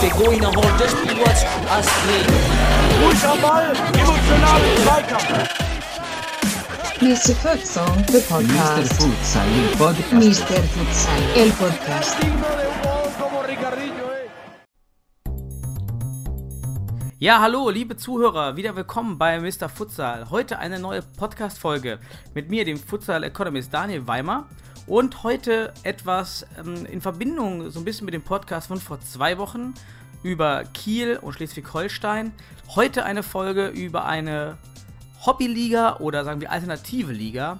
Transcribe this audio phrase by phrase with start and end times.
[0.00, 1.22] Begoina holt das Spiel
[1.70, 2.26] Astrid.
[3.02, 5.68] Ruhig am Ball, emotionalen Zweikampf.
[7.00, 7.34] Mr.
[7.36, 8.22] Futsal, the Mr.
[8.28, 8.92] podcast.
[8.94, 10.12] Futsal, il podcast.
[10.12, 10.62] Mr.
[10.74, 12.67] Futsal, el podcast.
[17.20, 19.68] Ja, hallo, liebe Zuhörer, wieder willkommen bei Mr.
[19.68, 20.30] Futsal.
[20.30, 21.98] Heute eine neue Podcast-Folge
[22.32, 24.46] mit mir, dem Futsal Economist Daniel Weimer.
[24.86, 29.36] Und heute etwas ähm, in Verbindung so ein bisschen mit dem Podcast von vor zwei
[29.36, 29.74] Wochen
[30.22, 32.30] über Kiel und Schleswig-Holstein.
[32.76, 34.56] Heute eine Folge über eine
[35.26, 37.58] Hobbyliga oder sagen wir alternative Liga,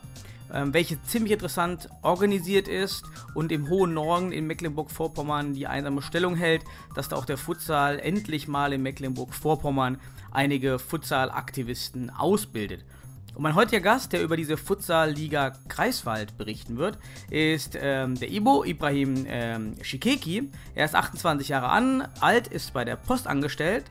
[0.52, 6.34] ähm, welche ziemlich interessant organisiert ist und im hohen Norden in Mecklenburg-Vorpommern die einsame Stellung
[6.34, 6.62] hält,
[6.94, 9.98] dass da auch der Futsal endlich mal in Mecklenburg-Vorpommern
[10.30, 12.84] einige Futsal-Aktivisten ausbildet.
[13.38, 16.98] Und mein heutiger Gast, der über diese Futsal-Liga Greifswald berichten wird,
[17.30, 20.50] ist ähm, der Ibo Ibrahim ähm, Shikeki.
[20.74, 23.84] Er ist 28 Jahre an, alt, ist bei der Post angestellt,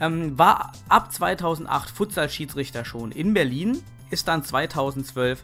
[0.00, 5.42] ähm, war ab 2008 Futsal-Schiedsrichter schon in Berlin, ist dann 2012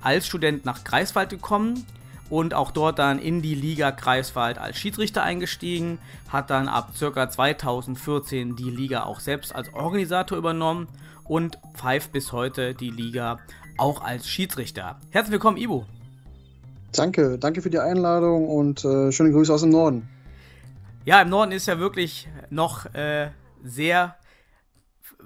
[0.00, 1.84] als Student nach Greifswald gekommen
[2.30, 5.98] und auch dort dann in die Liga Greifswald als Schiedsrichter eingestiegen,
[6.30, 7.30] hat dann ab ca.
[7.30, 10.88] 2014 die Liga auch selbst als Organisator übernommen
[11.24, 13.38] und pfeift bis heute die Liga
[13.76, 14.98] auch als Schiedsrichter.
[15.10, 15.86] Herzlich willkommen, Ibo.
[16.92, 20.08] Danke, danke für die Einladung und äh, schöne Grüße aus dem Norden.
[21.04, 23.30] Ja, im Norden ist ja wirklich noch äh,
[23.62, 24.16] sehr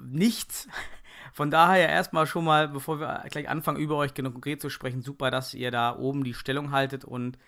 [0.04, 0.68] nichts.
[1.32, 5.02] Von daher erstmal schon mal, bevor wir gleich anfangen, über euch genau konkret zu sprechen,
[5.02, 7.38] super, dass ihr da oben die Stellung haltet und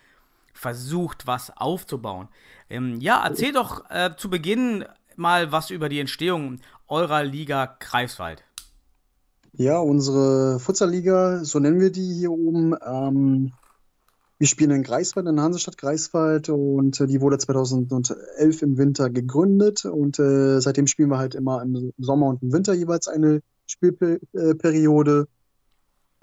[0.53, 2.29] versucht, was aufzubauen.
[2.69, 8.43] Ähm, ja, erzähl doch äh, zu Beginn mal was über die Entstehung eurer Liga Greifswald.
[9.53, 12.75] Ja, unsere Futsalliga, so nennen wir die hier oben.
[12.85, 13.53] Ähm,
[14.37, 19.85] wir spielen in Greifswald, in Hansestadt Greifswald und äh, die wurde 2011 im Winter gegründet
[19.85, 25.27] und äh, seitdem spielen wir halt immer im Sommer und im Winter jeweils eine Spielperiode.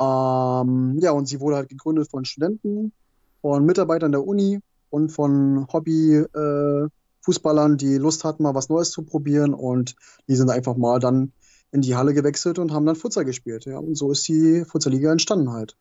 [0.00, 2.92] Ähm, ja, und sie wurde halt gegründet von Studenten,
[3.40, 4.60] von Mitarbeitern der Uni
[4.90, 9.94] und von Hobby-Fußballern, die Lust hatten, mal was Neues zu probieren und
[10.28, 11.32] die sind einfach mal dann
[11.70, 13.64] in die Halle gewechselt und haben dann Futsal gespielt.
[13.64, 15.76] Ja, und so ist die Futsalliga entstanden halt.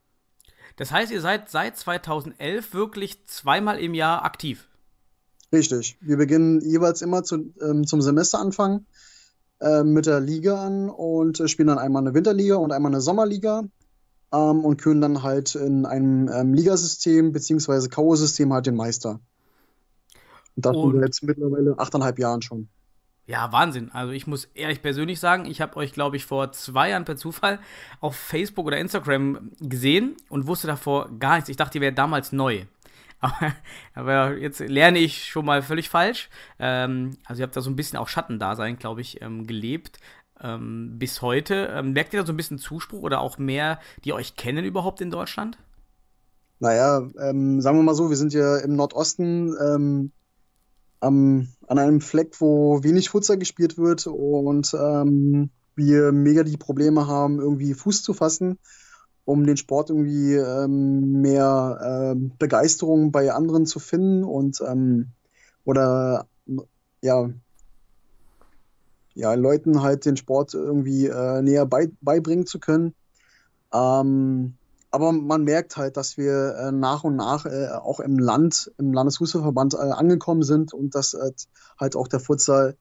[0.78, 4.68] Das heißt, ihr seid seit 2011 wirklich zweimal im Jahr aktiv.
[5.52, 5.98] Richtig.
[6.00, 8.86] Wir beginnen jeweils immer zu, ähm, zum Semesteranfang
[9.62, 13.02] äh, mit der Liga an und äh, spielen dann einmal eine Winterliga und einmal eine
[13.02, 13.64] Sommerliga
[14.34, 17.88] ähm, und können dann halt in einem ähm, Ligasystem bzw.
[17.88, 19.20] K.O.-System halt den Meister.
[20.56, 22.68] Und das Und- sind jetzt mittlerweile achteinhalb Jahren schon.
[23.28, 23.92] Ja, Wahnsinn.
[23.94, 27.16] Also ich muss ehrlich persönlich sagen, ich habe euch, glaube ich, vor zwei Jahren per
[27.16, 27.60] Zufall
[28.02, 31.48] auf Facebook oder Instagram gesehen und wusste davor gar nichts.
[31.48, 32.66] Ich dachte, ihr wärt damals neu.
[33.94, 36.30] Aber, jetzt lerne ich schon mal völlig falsch.
[36.60, 40.00] Ähm, also ihr habt da so ein bisschen auch Schattendasein, glaube ich, ähm, gelebt.
[40.42, 41.70] Ähm, bis heute.
[41.72, 45.02] Ähm, merkt ihr da so ein bisschen Zuspruch oder auch mehr, die euch kennen überhaupt
[45.02, 45.58] in Deutschland?
[46.60, 50.12] Naja, ähm, sagen wir mal so, wir sind ja im Nordosten ähm,
[51.00, 57.08] am, an einem Fleck, wo wenig Futsal gespielt wird und ähm, wir mega die Probleme
[57.08, 58.60] haben, irgendwie Fuß zu fassen,
[59.26, 65.08] um den Sport irgendwie ähm, mehr ähm, Begeisterung bei anderen zu finden und ähm,
[65.64, 66.26] oder
[67.02, 67.30] ja,
[69.14, 72.94] ja, Leuten halt den Sport irgendwie äh, näher bei, beibringen zu können.
[73.74, 74.56] Ähm,
[74.90, 78.94] aber man merkt halt, dass wir äh, nach und nach äh, auch im Land, im
[78.94, 81.32] Landesfußballverband äh, angekommen sind und dass äh,
[81.80, 82.76] halt auch der Futsal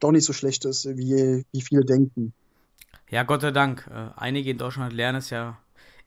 [0.00, 2.32] doch nicht so schlecht ist, wie, wie viele denken.
[3.10, 3.90] Ja, Gott sei Dank.
[3.92, 5.58] Äh, einige in Deutschland lernen es ja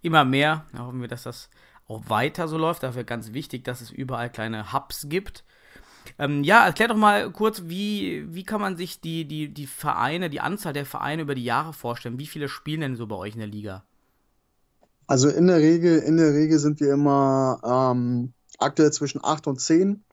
[0.04, 0.66] immer mehr.
[0.74, 1.50] Da hoffen wir, dass das
[1.88, 2.84] auch weiter so läuft.
[2.84, 5.44] Dafür ganz wichtig, dass es überall kleine Hubs gibt.
[6.20, 10.30] Ähm, ja, erklär doch mal kurz, wie, wie kann man sich die, die, die Vereine,
[10.30, 12.20] die Anzahl der Vereine über die Jahre vorstellen?
[12.20, 13.84] Wie viele spielen denn so bei euch in der Liga?
[15.08, 19.60] Also in der Regel, in der Regel sind wir immer ähm, aktuell zwischen 8 und
[19.60, 20.04] 10.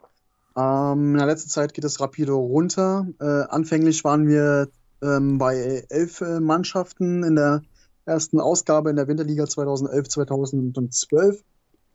[0.57, 3.07] Ähm, in der letzten Zeit geht es rapide runter.
[3.21, 4.69] Äh, anfänglich waren wir
[5.03, 7.63] ähm, bei elf äh, Mannschaften in der
[8.05, 11.43] ersten Ausgabe in der Winterliga 2011, 2012.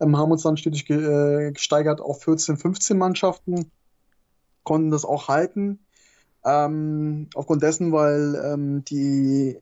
[0.00, 0.96] Ähm, haben uns dann stetig ge
[1.48, 3.70] äh, gesteigert auf 14, 15 Mannschaften,
[4.62, 5.80] konnten das auch halten.
[6.44, 9.58] Ähm, aufgrund dessen, weil ähm, die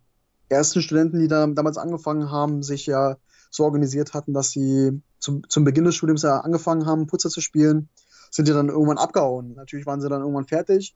[0.49, 3.17] ersten Studenten, die da damals angefangen haben, sich ja
[3.50, 7.41] so organisiert hatten, dass sie zum, zum Beginn des Studiums ja angefangen haben, Putzer zu
[7.41, 7.88] spielen,
[8.31, 9.55] sind ja dann irgendwann abgehauen.
[9.55, 10.94] Natürlich waren sie dann irgendwann fertig.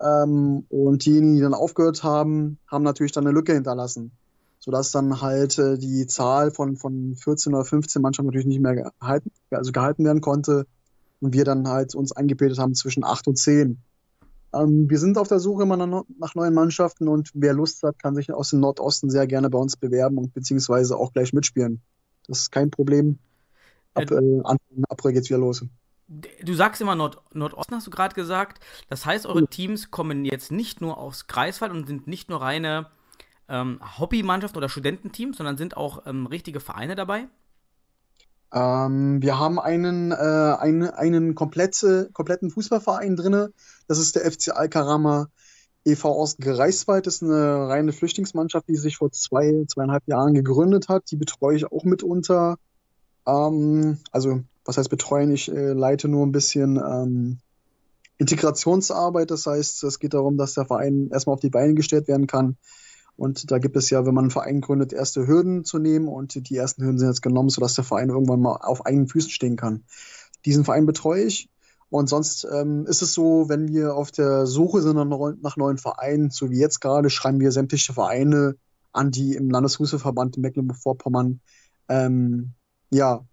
[0.00, 4.12] Ähm, und diejenigen, die dann aufgehört haben, haben natürlich dann eine Lücke hinterlassen.
[4.66, 8.74] Sodass dann halt äh, die Zahl von, von 14 oder 15 Mannschaften natürlich nicht mehr
[8.74, 10.66] gehalten, also gehalten werden konnte
[11.20, 13.78] und wir dann halt uns eingebildet haben zwischen 8 und 10.
[14.52, 18.00] Ähm, wir sind auf der Suche immer nach, nach, neuen Mannschaften und wer Lust hat,
[18.00, 21.80] kann sich aus dem Nordosten sehr gerne bei uns bewerben und beziehungsweise auch gleich mitspielen.
[22.26, 23.20] Das ist kein Problem.
[23.94, 25.64] Ab äh, Anfang April geht's wieder los.
[26.42, 28.60] Du sagst immer Nord Nordosten, hast du gerade gesagt.
[28.88, 32.86] Das heißt, eure Teams kommen jetzt nicht nur aus Greifswald und sind nicht nur reine
[33.48, 37.28] ähm, Hobbymannschaften oder Studententeams, sondern sind auch ähm, richtige Vereine dabei?
[38.52, 43.48] Ähm, wir haben einen, äh, einen, einen komplette, kompletten Fußballverein drin.
[43.88, 45.28] Das ist der FC Alkarama
[45.84, 46.08] e.V.
[46.10, 47.06] aus Greifswald.
[47.06, 51.10] Das ist eine reine Flüchtlingsmannschaft, die sich vor zwei, zweieinhalb Jahren gegründet hat.
[51.10, 52.56] Die betreue ich auch mitunter.
[53.26, 55.30] Ähm, also, was heißt betreuen?
[55.32, 57.38] Ich äh, leite nur ein bisschen ähm,
[58.18, 59.30] Integrationsarbeit.
[59.30, 62.56] Das heißt, es geht darum, dass der Verein erstmal auf die Beine gestellt werden kann.
[63.16, 66.08] Und da gibt es ja, wenn man einen Verein gründet, erste Hürden zu nehmen.
[66.08, 69.30] Und die ersten Hürden sind jetzt genommen, sodass der Verein irgendwann mal auf eigenen Füßen
[69.30, 69.84] stehen kann.
[70.44, 71.48] Diesen Verein betreue ich.
[71.88, 76.30] Und sonst ähm, ist es so, wenn wir auf der Suche sind nach neuen Vereinen,
[76.30, 78.56] so wie jetzt gerade, schreiben wir sämtliche Vereine
[78.92, 81.40] an, die im Landesfußballverband in Mecklenburg-Vorpommern
[81.88, 82.54] ähm,
[82.90, 83.24] ja,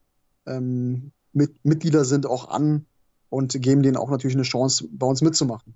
[0.45, 2.85] ähm, mit, Mitglieder sind, auch an
[3.29, 5.73] und geben denen auch natürlich eine Chance, bei uns mitzumachen.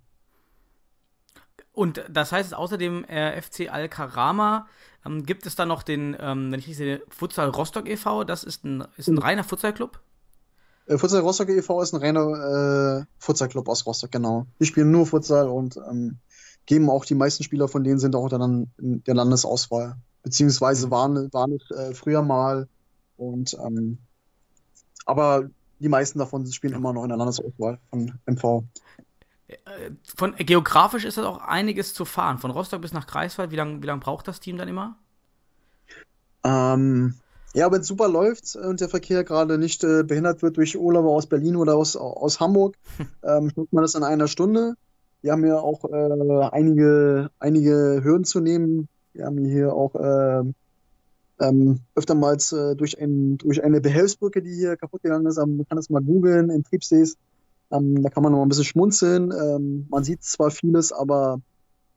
[1.77, 4.65] Und das heißt, außerdem äh, FC Al-Karama
[5.06, 8.44] ähm, gibt es dann noch den, ähm, wenn ich richtig sehe, Futsal Rostock e.V., das
[8.44, 9.19] ist ein, ist ein mhm.
[9.19, 10.00] reiner Futsalclub?
[10.88, 11.79] Äh, Futsal Rostock e.V.
[11.83, 14.47] ist ein reiner äh, Futsalclub aus Rostock, genau.
[14.59, 16.18] Die spielen nur Futsal und ähm,
[16.65, 19.97] geben auch die meisten Spieler von denen sind auch dann in der Landesauswahl.
[20.23, 20.91] Beziehungsweise mhm.
[20.91, 22.68] waren, waren es äh, früher mal
[23.18, 24.00] und ähm,
[25.06, 25.47] aber
[25.77, 28.63] die meisten davon spielen immer noch in der Landesauswahl von MV.
[29.47, 32.38] Äh, von geografisch ist das auch einiges zu fahren.
[32.38, 34.97] Von Rostock bis nach Greifswald, wie lange wie lang braucht das Team dann immer?
[36.44, 37.15] Ähm,
[37.53, 41.09] ja, wenn es super läuft und der Verkehr gerade nicht äh, behindert wird durch Urlauber
[41.09, 42.75] aus Berlin oder aus, aus Hamburg,
[43.23, 44.75] ähm, schafft man das in einer Stunde.
[45.21, 48.88] Wir haben ja auch äh, einige, einige Hürden zu nehmen.
[49.13, 50.44] Wir haben hier auch äh,
[51.39, 55.38] ähm, öftermals äh, durch, ein, durch eine Behelfsbrücke, die hier kaputt gegangen ist.
[55.38, 57.17] man kann das mal googeln in Triebsees.
[57.71, 59.31] Ähm, da kann man noch mal ein bisschen schmunzeln.
[59.31, 61.41] Ähm, man sieht zwar vieles, aber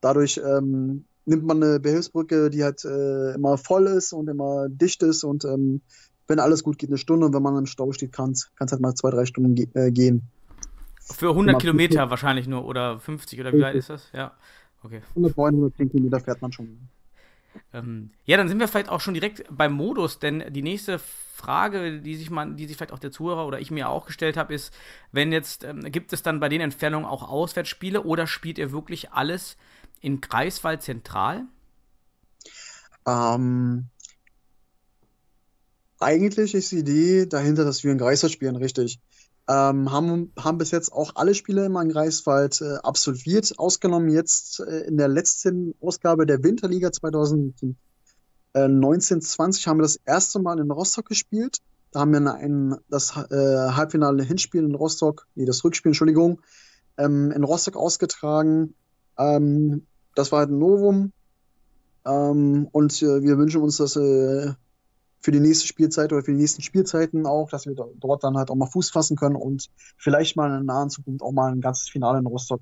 [0.00, 5.02] dadurch ähm, nimmt man eine Behilfsbrücke, die halt äh, immer voll ist und immer dicht
[5.02, 5.80] ist und ähm,
[6.26, 8.80] wenn alles gut geht, eine Stunde und wenn man im Stau steht, kann es halt
[8.80, 10.22] mal zwei, drei Stunden ge äh, gehen.
[11.00, 14.10] Für 100 Kilometer wahrscheinlich nur oder 50 oder wie weit ist das?
[14.12, 14.32] Ja,
[14.82, 15.02] okay.
[15.10, 16.88] 109, 110 Kilometer fährt man schon.
[17.72, 22.00] Ähm, ja, dann sind wir vielleicht auch schon direkt beim Modus, denn die nächste Frage,
[22.00, 24.54] die sich man, die sich vielleicht auch der Zuhörer oder ich mir auch gestellt habe,
[24.54, 24.74] ist,
[25.12, 29.12] wenn jetzt, ähm, gibt es dann bei den Entfernungen auch Auswärtsspiele oder spielt ihr wirklich
[29.12, 29.56] alles
[30.00, 31.44] in Greifswald zentral?
[33.06, 33.86] Ähm,
[35.98, 39.00] eigentlich ist die Idee dahinter, dass wir in Greifswald spielen, richtig.
[39.50, 44.82] Ähm, haben, haben bis jetzt auch alle Spiele in Greifswald äh, absolviert, ausgenommen jetzt äh,
[44.82, 47.76] in der letzten Ausgabe der Winterliga 2000.
[48.54, 51.58] 1920 äh, haben wir das erste Mal in Rostock gespielt.
[51.90, 56.40] Da haben wir ein, das äh, Halbfinale Hinspiel in Rostock, nee, das Rückspiel, Entschuldigung,
[56.96, 58.74] ähm, in Rostock ausgetragen.
[59.18, 61.12] Ähm, das war halt ein Novum.
[62.06, 64.52] Ähm, und äh, wir wünschen uns, dass äh,
[65.20, 68.50] für die nächste Spielzeit oder für die nächsten Spielzeiten auch, dass wir dort dann halt
[68.50, 71.60] auch mal Fuß fassen können und vielleicht mal in der nahen Zukunft auch mal ein
[71.60, 72.60] ganzes Finale in Rostock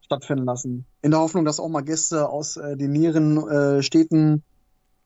[0.00, 0.86] stattfinden lassen.
[1.02, 4.42] In der Hoffnung, dass auch mal Gäste aus äh, den näheren äh, Städten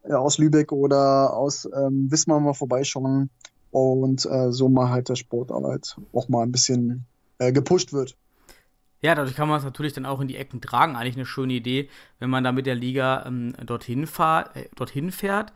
[0.04, 3.30] äh, aus Lübeck oder aus ähm, Wismar mal vorbeischauen
[3.72, 7.04] und äh, so mal halt der Sport halt auch mal ein bisschen
[7.38, 8.16] äh, gepusht wird.
[9.02, 10.96] Ja, dadurch kann man es natürlich dann auch in die Ecken tragen.
[10.96, 15.12] Eigentlich eine schöne Idee, wenn man da mit der Liga ähm, dorthin, fahr, äh, dorthin
[15.12, 15.52] fährt.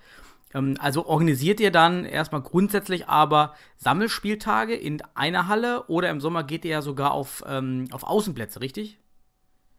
[0.54, 6.44] Ähm, also organisiert ihr dann erstmal grundsätzlich aber Sammelspieltage in einer Halle oder im Sommer
[6.44, 8.98] geht ihr ja sogar auf, ähm, auf Außenplätze, richtig?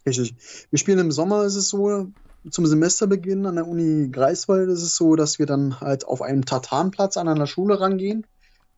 [0.05, 0.35] Richtig.
[0.69, 2.07] Wir spielen im Sommer, ist es so,
[2.49, 6.43] zum Semesterbeginn an der Uni Greifswald ist es so, dass wir dann halt auf einen
[6.43, 8.25] Tartanplatz an einer Schule rangehen.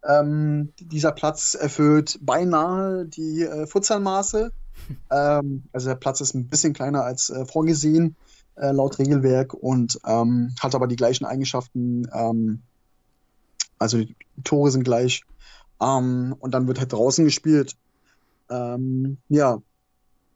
[0.04, 4.52] Ähm, dieser Platz erfüllt beinahe die äh, Futsalmaße.
[5.12, 8.18] ähm, also der Platz ist ein bisschen kleiner als äh, vorgesehen,
[8.56, 12.08] äh, laut Regelwerk, und ähm, hat aber die gleichen Eigenschaften.
[12.14, 12.62] Ähm,
[13.80, 15.24] also die Tore sind gleich.
[15.82, 17.76] Ähm, und dann wird halt draußen gespielt.
[18.50, 19.60] Ähm, ja,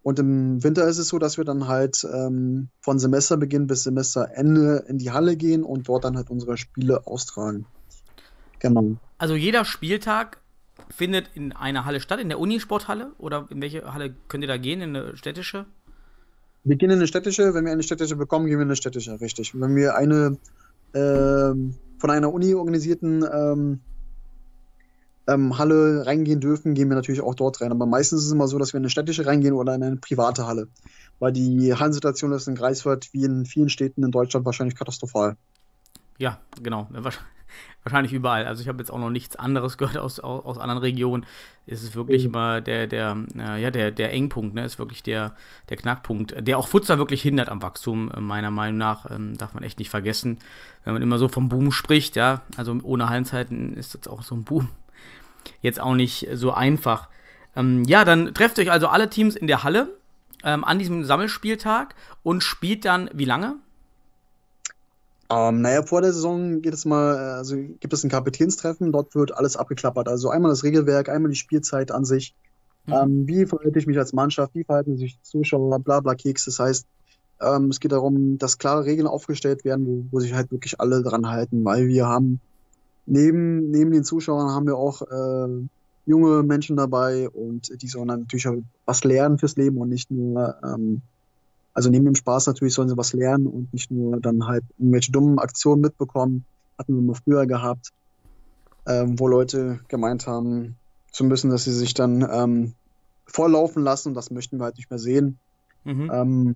[0.07, 4.85] und im Winter ist es so, dass wir dann halt ähm, von Semesterbeginn bis Semesterende
[4.87, 7.65] in die Halle gehen und dort dann halt unsere Spiele austragen.
[8.59, 8.95] Genau.
[9.17, 10.39] Also jeder Spieltag
[10.89, 13.11] findet in einer Halle statt, in der Unisporthalle?
[13.17, 14.81] Oder in welche Halle könnt ihr da gehen?
[14.81, 15.65] In eine städtische?
[16.67, 17.53] Wir gehen in eine städtische.
[17.53, 19.59] Wenn wir eine städtische bekommen, gehen wir in eine städtische, richtig.
[19.59, 20.37] Wenn wir eine
[20.93, 23.79] ähm, von einer Uni organisierten ähm,
[25.27, 27.71] ähm, Halle reingehen dürfen, gehen wir natürlich auch dort rein.
[27.71, 29.95] Aber meistens ist es immer so, dass wir in eine städtische reingehen oder in eine
[29.95, 30.67] private Halle.
[31.19, 35.37] Weil die Hallensituation ist in Greifswald wie in vielen Städten in Deutschland wahrscheinlich katastrophal.
[36.17, 36.87] Ja, genau.
[37.87, 38.45] Wahrsch- Wahrscheinlich überall.
[38.45, 41.25] Also ich habe jetzt auch noch nichts anderes gehört aus, aus, aus anderen Regionen.
[41.65, 42.29] Es ist wirklich Mhm.
[42.29, 44.63] immer der, der, äh, ja, der, der Engpunkt, ne?
[44.65, 45.35] Ist wirklich der,
[45.69, 49.09] der Knackpunkt, der auch Futsal wirklich hindert am Wachstum, äh, meiner Meinung nach.
[49.09, 50.39] Ähm, darf man echt nicht vergessen.
[50.83, 54.35] Wenn man immer so vom Boom spricht, ja, also ohne Hallenzeiten ist das auch so
[54.35, 54.69] ein Boom.
[55.61, 57.07] Jetzt auch nicht so einfach.
[57.55, 59.97] Ähm, ja, dann trefft euch also alle Teams in der Halle
[60.43, 63.55] ähm, an diesem Sammelspieltag und spielt dann wie lange?
[65.29, 69.35] Ähm, naja, vor der Saison geht es mal, also gibt es ein Kapitänstreffen, dort wird
[69.35, 70.07] alles abgeklappert.
[70.07, 72.33] Also einmal das Regelwerk, einmal die Spielzeit an sich.
[72.85, 72.93] Mhm.
[72.93, 76.45] Ähm, wie verhalte ich mich als Mannschaft, wie verhalten sich die Zuschauer, bla bla Keks.
[76.45, 76.87] Das heißt,
[77.41, 81.03] ähm, es geht darum, dass klare Regeln aufgestellt werden, wo, wo sich halt wirklich alle
[81.03, 82.39] dran halten, weil wir haben
[83.05, 85.67] neben, neben den Zuschauern haben wir auch äh,
[86.05, 88.47] junge Menschen dabei und die sollen dann natürlich
[88.85, 91.01] was lernen fürs Leben und nicht nur, ähm,
[91.77, 95.11] also neben dem Spaß natürlich sollen sie was lernen und nicht nur dann halt irgendwelche
[95.11, 96.43] dummen Aktionen mitbekommen.
[96.75, 97.91] Hatten wir mal früher gehabt,
[98.87, 100.75] ähm, wo Leute gemeint haben
[101.11, 102.73] zu müssen, dass sie sich dann ähm,
[103.27, 105.37] vorlaufen lassen und das möchten wir halt nicht mehr sehen.
[105.83, 106.11] Mhm.
[106.11, 106.55] Ähm,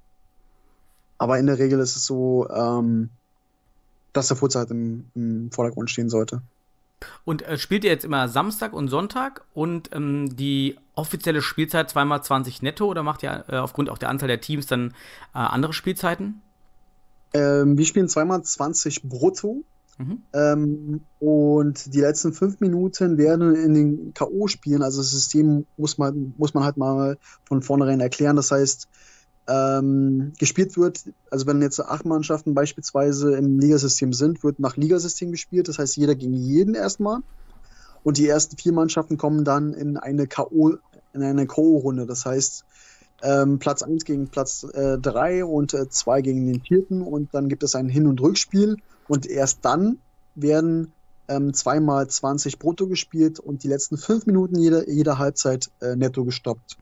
[1.20, 3.12] aber in der Regel ist es so, ähm,
[4.14, 6.42] dass der Futsal halt im, im Vordergrund stehen sollte.
[7.26, 12.24] Und äh, spielt ihr jetzt immer Samstag und Sonntag und ähm, die offizielle Spielzeit zweimal
[12.24, 14.94] 20 netto oder macht ihr äh, aufgrund auch der Anzahl der Teams dann
[15.34, 16.42] äh, andere Spielzeiten?
[17.34, 19.64] Ähm, wir spielen zweimal 20 brutto.
[19.98, 20.24] Mhm.
[20.34, 26.34] Ähm, und die letzten fünf Minuten werden in den K.O.-Spielen, also das System muss man,
[26.38, 28.36] muss man halt mal von vornherein erklären.
[28.36, 28.88] Das heißt,
[29.48, 35.32] ähm, gespielt wird, also wenn jetzt acht Mannschaften beispielsweise im Ligasystem sind, wird nach Ligasystem
[35.32, 35.68] gespielt.
[35.68, 37.20] Das heißt, jeder gegen jeden erstmal.
[38.04, 40.78] Und die ersten vier Mannschaften kommen dann in eine K.O.
[41.14, 42.06] in eine K.O.-Runde.
[42.06, 42.66] Das heißt,
[43.24, 47.76] ähm, Platz 1 gegen Platz 3 und 2 gegen den vierten und dann gibt es
[47.76, 48.78] ein Hin- und Rückspiel
[49.08, 50.00] und erst dann
[50.34, 50.92] werden
[51.28, 56.26] ähm, zweimal 20 brutto gespielt und die letzten fünf Minuten jeder, jeder Halbzeit äh, netto
[56.26, 56.78] gestoppt.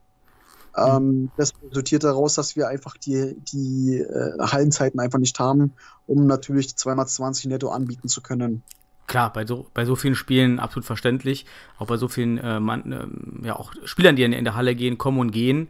[0.76, 5.72] Ähm, das resultiert daraus, dass wir einfach die, die äh, Hallenzeiten einfach nicht haben,
[6.06, 8.62] um natürlich die 2x20 netto anbieten zu können.
[9.10, 11.44] Klar, bei so, bei so vielen Spielen absolut verständlich.
[11.80, 14.76] Auch bei so vielen äh, Mann, ähm, ja, auch Spielern, die in, in der Halle
[14.76, 15.66] gehen, kommen und gehen.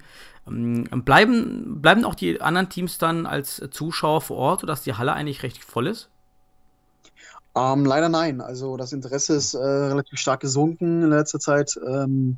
[0.47, 5.15] Ähm, bleiben, bleiben auch die anderen Teams dann als Zuschauer vor Ort, sodass die Halle
[5.15, 6.11] eigentlich recht voll ist?
[7.55, 8.43] Ähm, leider nein.
[8.43, 11.81] Also das Interesse ist äh, relativ stark gesunken in letzter Zeit.
[11.89, 12.37] Ähm,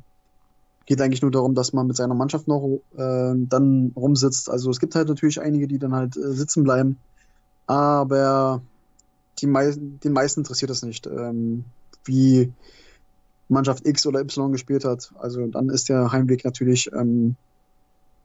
[0.85, 4.49] geht eigentlich nur darum, dass man mit seiner Mannschaft noch äh, dann rumsitzt.
[4.49, 6.97] Also es gibt halt natürlich einige, die dann halt äh, sitzen bleiben.
[7.67, 8.61] Aber
[9.39, 11.65] die mei den meisten interessiert das nicht, ähm,
[12.05, 12.51] wie
[13.49, 15.11] Mannschaft X oder Y gespielt hat.
[15.19, 17.35] Also dann ist der Heimweg natürlich ähm,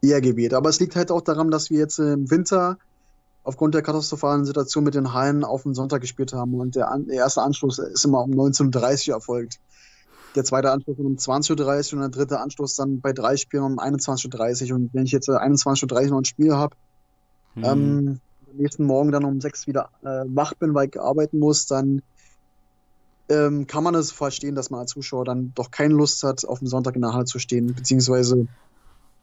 [0.03, 0.55] eher gewählt.
[0.55, 2.79] Aber es liegt halt auch daran, dass wir jetzt im Winter
[3.45, 6.55] aufgrund der katastrophalen Situation mit den Hallen auf den Sonntag gespielt haben.
[6.55, 9.59] Und der, an, der erste Anschluss ist immer um 19.30 Uhr erfolgt.
[10.35, 13.79] Der zweite Anschluss um 20.30 Uhr und der dritte Anschluss dann bei drei Spielen um
[13.79, 14.77] 21.30 Uhr.
[14.77, 16.77] Und wenn ich jetzt 21.30 Uhr noch ein Spiel habe,
[17.55, 17.65] Hm.
[17.65, 21.67] ähm, am nächsten Morgen dann um sechs wieder äh, wach bin, weil ich arbeiten muss,
[21.67, 22.03] dann
[23.29, 26.61] ähm, kann man es verstehen, dass man als Zuschauer dann doch keine Lust hat, auf
[26.61, 28.47] dem Sonntag in der Halle zu stehen, beziehungsweise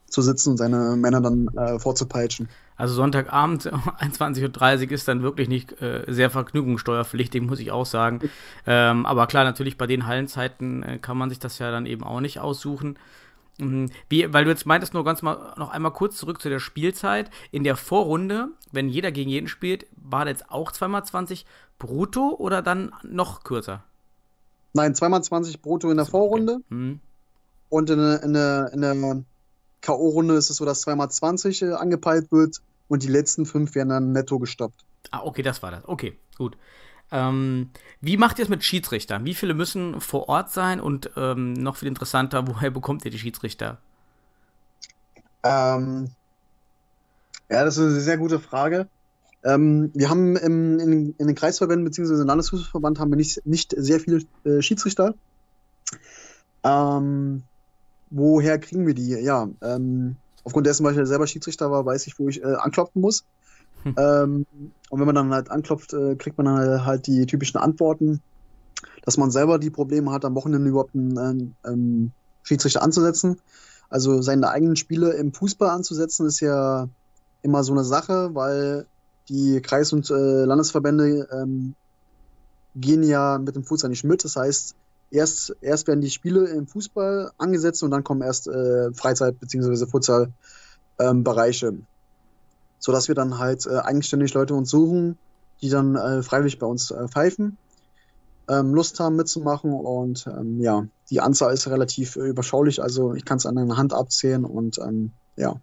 [0.08, 2.48] zu sitzen und seine Männer dann äh, vorzupeitschen.
[2.76, 3.66] Also Sonntagabend
[4.00, 8.20] 21.30 Uhr ist dann wirklich nicht äh, sehr vergnügungssteuerpflichtig, muss ich auch sagen.
[8.66, 12.04] Ähm, aber klar, natürlich bei den Hallenzeiten äh, kann man sich das ja dann eben
[12.04, 12.98] auch nicht aussuchen.
[13.58, 13.90] Mhm.
[14.08, 17.30] Wie, weil du jetzt meintest, nur ganz mal noch einmal kurz zurück zu der Spielzeit.
[17.50, 21.44] In der Vorrunde, wenn jeder gegen jeden spielt, war das jetzt auch 2x20
[21.78, 23.84] brutto oder dann noch kürzer?
[24.72, 27.00] Nein, zweimal 20 brutto in der Vorrunde Hm.
[27.70, 28.34] und in der, in
[28.74, 29.24] in der
[29.80, 33.88] K.O.-Runde ist es so, dass zweimal 20 äh, angepeilt wird und die letzten fünf werden
[33.90, 34.84] dann netto gestoppt.
[35.12, 35.86] Ah, okay, das war das.
[35.86, 36.56] Okay, gut.
[37.12, 37.70] Ähm,
[38.00, 39.24] wie macht ihr es mit Schiedsrichtern?
[39.24, 40.80] Wie viele müssen vor Ort sein?
[40.80, 43.78] Und ähm, noch viel interessanter, woher bekommt ihr die Schiedsrichter?
[45.44, 46.10] Ähm,
[47.48, 48.88] ja, das ist eine sehr gute Frage.
[49.44, 52.20] Ähm, wir haben im, in, in den Kreisverbänden bzw.
[52.20, 55.14] im Landesfußballverband haben wir nicht, nicht sehr viele äh, Schiedsrichter.
[56.64, 57.44] Ähm,
[58.10, 59.10] woher kriegen wir die?
[59.10, 63.00] Ja, ähm, aufgrund dessen, weil ich selber Schiedsrichter war, weiß ich, wo ich äh, anklopfen
[63.00, 63.24] muss.
[63.86, 63.94] Hm.
[63.98, 64.46] Ähm,
[64.90, 68.20] und wenn man dann halt anklopft, äh, kriegt man dann halt die typischen Antworten,
[69.04, 72.12] dass man selber die Probleme hat, am Wochenende überhaupt einen ähm,
[72.42, 73.40] Schiedsrichter anzusetzen.
[73.88, 76.88] Also seine eigenen Spiele im Fußball anzusetzen, ist ja
[77.42, 78.86] immer so eine Sache, weil
[79.28, 81.74] die Kreis- und äh, Landesverbände ähm,
[82.74, 84.24] gehen ja mit dem Futsal nicht mit.
[84.24, 84.74] Das heißt,
[85.10, 89.86] erst, erst werden die Spiele im Fußball angesetzt und dann kommen erst äh, Freizeit- bzw.
[89.86, 91.68] Futsal-Bereiche.
[91.68, 91.86] Ähm,
[92.86, 95.18] Sodass wir dann halt äh, eigenständig Leute uns suchen,
[95.60, 97.56] die dann äh, freiwillig bei uns äh, pfeifen,
[98.48, 103.24] ähm, Lust haben mitzumachen und ähm, ja, die Anzahl ist relativ äh, überschaulich, also ich
[103.24, 105.56] kann es an einer Hand abzählen und ähm, ja,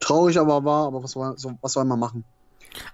[0.00, 2.24] traurig aber war, aber was soll, so, was soll man machen?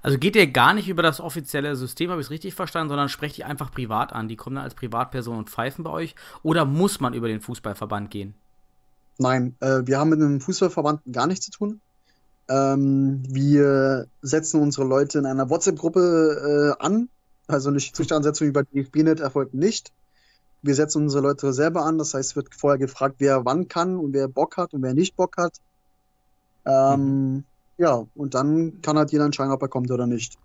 [0.02, 3.08] Also geht ihr gar nicht über das offizielle System, habe ich es richtig verstanden, sondern
[3.08, 4.28] sprecht ihr einfach privat an.
[4.28, 6.14] Die kommen dann als Privatperson und pfeifen bei euch.
[6.42, 8.34] Oder muss man über den Fußballverband gehen?
[9.16, 11.80] Nein, äh, wir haben mit dem Fußballverband gar nichts zu tun.
[12.52, 17.08] Ähm, wir setzen unsere Leute in einer WhatsApp-Gruppe äh, an.
[17.46, 19.90] Also eine Schiedsrichteransetzung über DFB-Net erfolgt nicht.
[20.60, 21.96] Wir setzen unsere Leute selber an.
[21.96, 24.92] Das heißt, es wird vorher gefragt, wer wann kann und wer Bock hat und wer
[24.92, 25.54] nicht Bock hat.
[26.66, 27.44] Ähm, mhm.
[27.78, 30.36] Ja, und dann kann halt jeder entscheiden, ob er kommt oder nicht.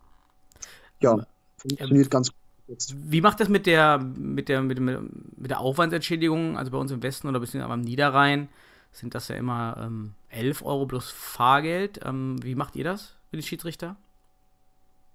[1.02, 1.26] Ja,
[1.58, 2.38] funktioniert ganz gut.
[2.70, 2.96] Jetzt.
[2.98, 6.58] Wie macht das mit der, mit der, mit, mit der Aufwandsentschädigung?
[6.58, 8.50] Also bei uns im Westen oder bisschen am Niederrhein
[8.92, 12.00] sind das ja immer ähm, 11 Euro plus Fahrgeld.
[12.04, 13.96] Ähm, wie macht ihr das für die Schiedsrichter?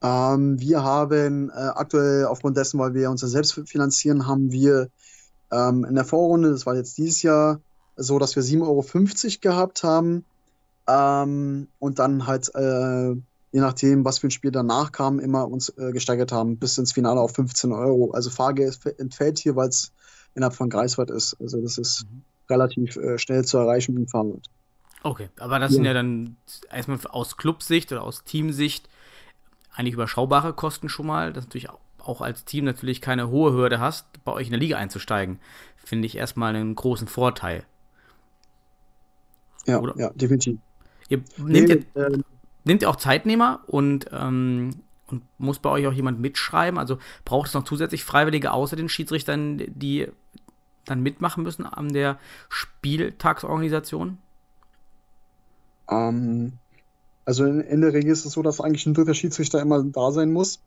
[0.03, 4.89] Ähm, wir haben äh, aktuell aufgrund dessen, weil wir uns ja selbst finanzieren, haben wir
[5.53, 7.61] ähm, in der Vorrunde, das war jetzt dieses Jahr,
[7.97, 8.85] so, dass wir 7,50 Euro
[9.41, 10.25] gehabt haben.
[10.89, 15.69] Ähm, und dann halt, äh, je nachdem, was für ein Spiel danach kam, immer uns
[15.77, 18.11] äh, gesteigert haben, bis ins Finale auf 15 Euro.
[18.13, 19.93] Also Fahrgeld entfällt hier, weil es
[20.35, 21.37] innerhalb von Greifswald ist.
[21.39, 22.23] Also das ist mhm.
[22.49, 24.49] Relativ äh, schnell zu erreichen dem Fahrrad.
[25.03, 25.75] Okay, aber das ja.
[25.77, 26.37] sind ja dann
[26.71, 28.89] erstmal aus Clubsicht oder aus Teamsicht
[29.75, 31.33] eigentlich überschaubare Kosten schon mal.
[31.33, 31.69] Das natürlich
[31.99, 35.39] auch als Team natürlich keine hohe Hürde hast, bei euch in der Liga einzusteigen.
[35.77, 37.65] Finde ich erstmal einen großen Vorteil.
[39.67, 39.97] Ja, Oder?
[39.97, 40.59] ja, definitiv.
[41.09, 42.19] Ihr nehmt, nee, ihr, äh,
[42.65, 44.71] nehmt ihr auch Zeitnehmer und, ähm,
[45.07, 46.79] und muss bei euch auch jemand mitschreiben?
[46.79, 50.09] Also braucht es noch zusätzlich Freiwillige außer den Schiedsrichtern, die
[50.85, 54.19] dann mitmachen müssen an der Spieltagsorganisation?
[55.89, 56.53] Ähm,
[57.25, 60.11] also in, in, der Regel ist es so, dass eigentlich ein dritter Schiedsrichter immer da
[60.13, 60.61] sein muss.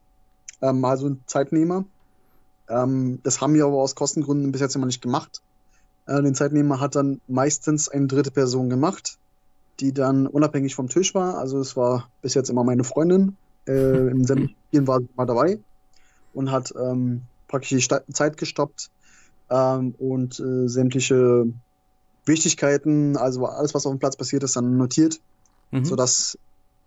[0.62, 1.86] Ähm, also ein Zeitnehmer.
[2.70, 5.42] Ähm, das haben wir aber aus Kostengründen bis jetzt immer nicht gemacht.
[6.08, 9.18] Äh, den Zeitnehmer hat dann meistens eine dritte Person gemacht
[9.80, 11.38] die dann unabhängig vom Tisch war.
[11.38, 13.36] Also es war bis jetzt immer meine Freundin.
[13.66, 15.60] Äh, sämtlichen Spielen war sie mal dabei
[16.34, 18.90] und hat ähm, praktisch die Sta Zeit gestoppt
[19.50, 21.46] ähm, und äh, sämtliche
[22.26, 25.20] Wichtigkeiten, also alles, was auf dem Platz passiert ist, dann notiert,
[25.72, 25.86] mhm.
[25.86, 26.38] sodass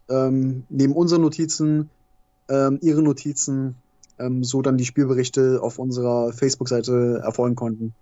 [0.09, 1.91] ähm, neben unseren Notizen
[2.49, 3.77] ähm, ihre Notizen
[4.19, 7.95] ähm, so dann die Spielberichte auf unserer Facebook-Seite erfolgen konnten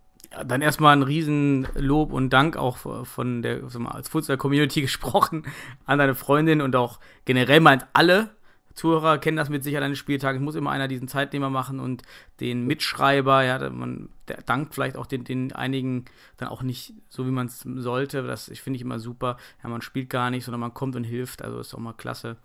[0.45, 5.45] dann erstmal ein Riesenlob und Dank auch von der als Futsal-Community gesprochen
[5.85, 8.31] an deine Freundin und auch generell meint alle
[8.77, 10.41] Zuhörer kennen das mit Sicherheit an den Spieltagen.
[10.41, 12.03] Es muss immer einer diesen Zeitnehmer machen und
[12.41, 14.11] den Mitschreiber, ja, man
[14.45, 16.05] dankt vielleicht auch den, den einigen
[16.37, 18.23] dann auch nicht so, wie man es sollte.
[18.23, 19.39] Das finde ich immer super.
[19.63, 21.43] Ja, man spielt gar nicht, sondern man kommt und hilft.
[21.43, 22.37] Also ist auch mal klasse,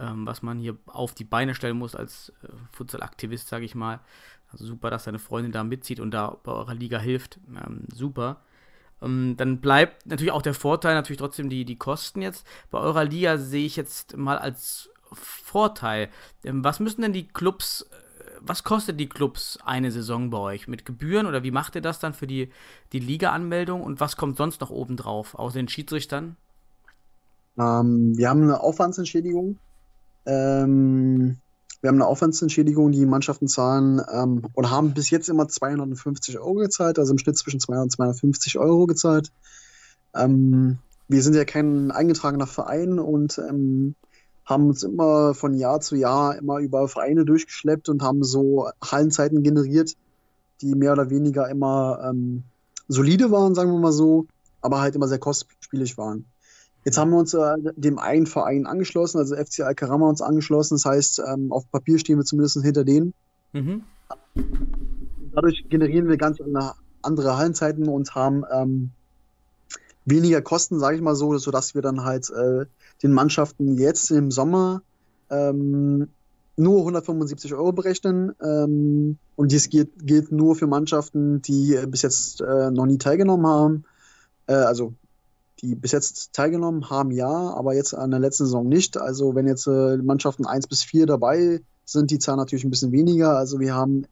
[0.00, 4.00] ähm, was man hier auf die Beine stellen muss als äh, Futsal-Aktivist, sage ich mal.
[4.50, 7.38] Also super, dass deine Freundin da mitzieht und da bei eurer Liga hilft.
[7.48, 8.42] Ähm, super.
[9.00, 12.44] Ähm, dann bleibt natürlich auch der Vorteil, natürlich trotzdem die, die Kosten jetzt.
[12.72, 16.08] Bei eurer Liga sehe ich jetzt mal als Vorteil.
[16.44, 20.68] Ähm, was müssen denn die Clubs, äh, was kostet die Clubs eine Saison bei euch?
[20.68, 22.50] Mit Gebühren oder wie macht ihr das dann für die,
[22.92, 26.36] die Liga-Anmeldung und was kommt sonst noch oben drauf, außer den Schiedsrichtern?
[27.58, 29.58] Ähm, wir haben eine Aufwandsentschädigung.
[30.26, 31.38] Ähm,
[31.80, 36.54] wir haben eine Aufwandsentschädigung, die Mannschaften zahlen ähm, oder haben bis jetzt immer 250 Euro
[36.54, 39.30] gezahlt, also im Schnitt zwischen 200 und 250 Euro gezahlt.
[40.14, 43.94] Ähm, wir sind ja kein eingetragener Verein und ähm,
[44.46, 49.42] haben uns immer von Jahr zu Jahr immer über Vereine durchgeschleppt und haben so Hallenzeiten
[49.42, 49.94] generiert,
[50.60, 52.44] die mehr oder weniger immer ähm,
[52.88, 54.26] solide waren, sagen wir mal so,
[54.60, 56.26] aber halt immer sehr kostspielig waren.
[56.84, 60.76] Jetzt haben wir uns äh, dem einen Verein angeschlossen, also FC Alcarama uns angeschlossen.
[60.76, 63.12] Das heißt, ähm, auf Papier stehen wir zumindest hinter denen.
[63.52, 63.82] Mhm.
[65.32, 66.38] Dadurch generieren wir ganz
[67.02, 68.92] andere Hallenzeiten und haben ähm,
[70.04, 72.66] weniger Kosten, sage ich mal so, sodass wir dann halt äh,
[73.02, 74.82] den Mannschaften jetzt im Sommer
[75.30, 76.08] ähm,
[76.56, 78.32] nur 175 Euro berechnen.
[78.42, 83.46] Ähm, und dies gilt, gilt, nur für Mannschaften, die bis jetzt äh, noch nie teilgenommen
[83.46, 83.84] haben.
[84.46, 84.94] Äh, also
[85.60, 88.98] die bis jetzt teilgenommen haben, ja, aber jetzt an der letzten Saison nicht.
[88.98, 92.92] Also wenn jetzt äh, Mannschaften 1 bis 4 dabei sind, die Zahl natürlich ein bisschen
[92.92, 93.36] weniger.
[93.36, 94.06] Also wir haben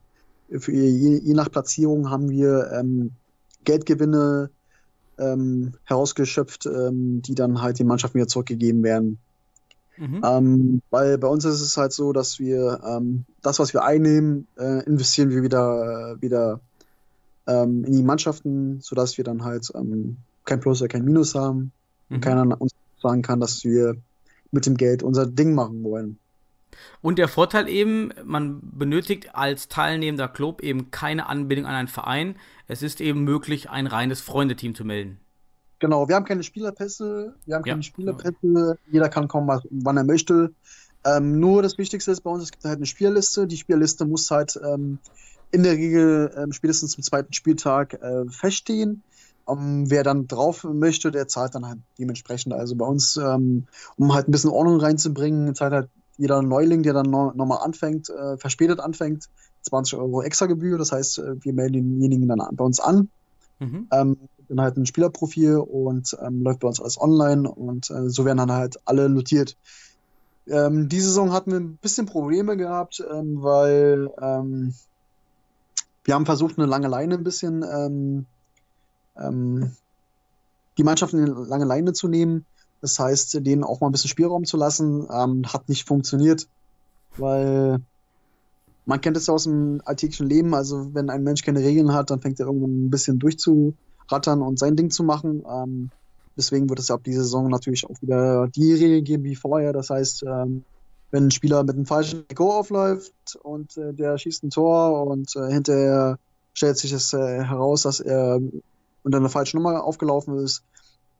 [0.50, 3.12] für je, je nach Platzierung haben wir ähm,
[3.64, 4.50] Geldgewinne
[5.18, 9.18] ähm, herausgeschöpft, ähm, die dann halt den Mannschaften wieder zurückgegeben werden.
[9.96, 10.22] Mhm.
[10.24, 14.46] Ähm, weil bei uns ist es halt so, dass wir ähm, das, was wir einnehmen,
[14.58, 16.60] äh, investieren wir wieder, wieder
[17.46, 21.72] ähm, in die Mannschaften, sodass wir dann halt ähm, kein Plus oder kein Minus haben
[22.08, 22.14] Mhm.
[22.14, 23.96] und keiner uns sagen kann, dass wir
[24.50, 26.18] mit dem Geld unser Ding machen wollen.
[27.00, 32.36] Und der Vorteil eben, man benötigt als teilnehmender Club eben keine Anbindung an einen Verein.
[32.66, 35.18] Es ist eben möglich, ein reines Freundeteam zu melden.
[35.80, 37.74] Genau, wir haben keine Spielerpässe, wir haben Ja.
[37.74, 40.52] keine Spielerpässe, jeder kann kommen, wann er möchte.
[41.04, 43.46] Ähm, nur das Wichtigste ist bei uns, es gibt halt eine Spielerliste.
[43.46, 44.98] Die Spielerliste muss halt ähm,
[45.50, 49.02] in der Regel ähm, spätestens zum zweiten Spieltag äh, feststehen.
[49.46, 52.54] Ähm, wer dann drauf möchte, der zahlt dann halt dementsprechend.
[52.54, 56.92] Also bei uns, ähm, um halt ein bisschen Ordnung reinzubringen, zahlt halt jeder Neuling, der
[56.92, 59.28] dann no nochmal anfängt, äh, verspätet anfängt,
[59.62, 60.78] 20 Euro extra Gebühr.
[60.78, 63.10] Das heißt, äh, wir melden denjenigen dann an- bei uns an.
[63.60, 63.88] Mhm.
[63.92, 64.16] Ähm,
[64.48, 68.38] dann halt ein Spielerprofil und ähm, läuft bei uns alles online und äh, so werden
[68.38, 69.56] dann halt alle notiert.
[70.46, 74.74] Ähm, diese Saison hatten wir ein bisschen Probleme gehabt, ähm, weil ähm,
[76.04, 78.26] wir haben versucht, eine lange Leine ein bisschen ähm,
[80.76, 82.44] die Mannschaften in eine lange Leine zu nehmen.
[82.84, 86.46] Das heißt, denen auch mal ein bisschen Spielraum zu lassen, ähm, hat nicht funktioniert,
[87.16, 87.78] weil
[88.84, 90.54] man kennt es ja aus dem alltäglichen Leben.
[90.54, 94.58] Also, wenn ein Mensch keine Regeln hat, dann fängt er irgendwann ein bisschen durchzurattern und
[94.58, 95.42] sein Ding zu machen.
[95.50, 95.92] Ähm,
[96.36, 99.72] deswegen wird es ja ab dieser Saison natürlich auch wieder die Regeln geben wie vorher.
[99.72, 100.66] Das heißt, ähm,
[101.10, 105.34] wenn ein Spieler mit einem falschen Trikot aufläuft und äh, der schießt ein Tor und
[105.36, 106.18] äh, hinterher
[106.52, 108.40] stellt sich es äh, heraus, dass er
[109.04, 110.64] unter einer falschen Nummer aufgelaufen ist,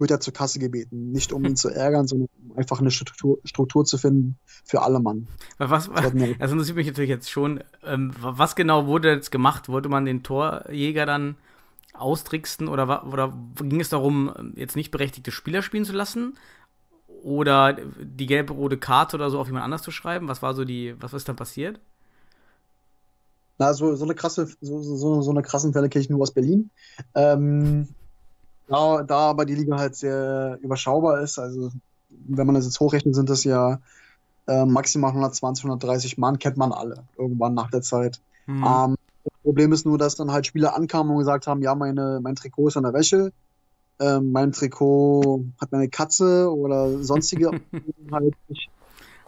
[0.04, 1.10] wird er zur Kasse gebeten.
[1.12, 5.00] Nicht um ihn zu ärgern, sondern um einfach eine Struktur, Struktur zu finden für alle
[5.00, 5.28] Mann.
[5.56, 7.64] Was, Das das interessiert mich natürlich jetzt schon.
[7.82, 9.70] Ähm, was genau wurde jetzt gemacht?
[9.70, 11.36] Wollte man den Torjäger dann
[11.94, 16.36] austricksen oder, oder ging es darum, jetzt nicht berechtigte Spieler spielen zu lassen?
[17.22, 20.28] Oder die gelbe rote Karte oder so auf jemand anders zu schreiben?
[20.28, 21.80] Was war so die, was ist dann passiert?
[23.56, 26.32] Na, so, so eine krasse, so, so, so eine krassen Fälle kenne ich nur aus
[26.32, 26.70] Berlin.
[27.14, 27.88] Ähm,
[28.66, 31.70] da, da aber die Liga halt sehr überschaubar ist, also
[32.27, 33.81] wenn man das jetzt hochrechnet, sind das ja
[34.46, 38.20] äh, maximal 120, 130 Mann, kennt man alle irgendwann nach der Zeit.
[38.46, 38.64] Hm.
[38.64, 42.20] Ähm, das Problem ist nur, dass dann halt Spieler ankamen und gesagt haben, ja, meine,
[42.22, 43.33] mein Trikot ist an der Wäsche,
[44.00, 47.50] ähm, mein Trikot hat meine Katze oder sonstige
[48.12, 48.70] halt nicht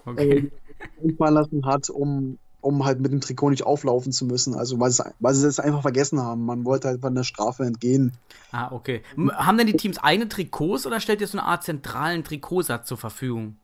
[0.04, 0.50] okay.
[1.02, 4.56] äh, lassen hat, um, um halt mit dem Trikot nicht auflaufen zu müssen.
[4.56, 6.44] Also weil, sie es einfach vergessen haben.
[6.44, 8.12] Man wollte halt von der Strafe entgehen.
[8.50, 9.02] Ah, okay.
[9.34, 12.98] Haben denn die Teams eigene Trikots oder stellt ihr so eine Art zentralen Trikotsatz zur
[12.98, 13.56] Verfügung?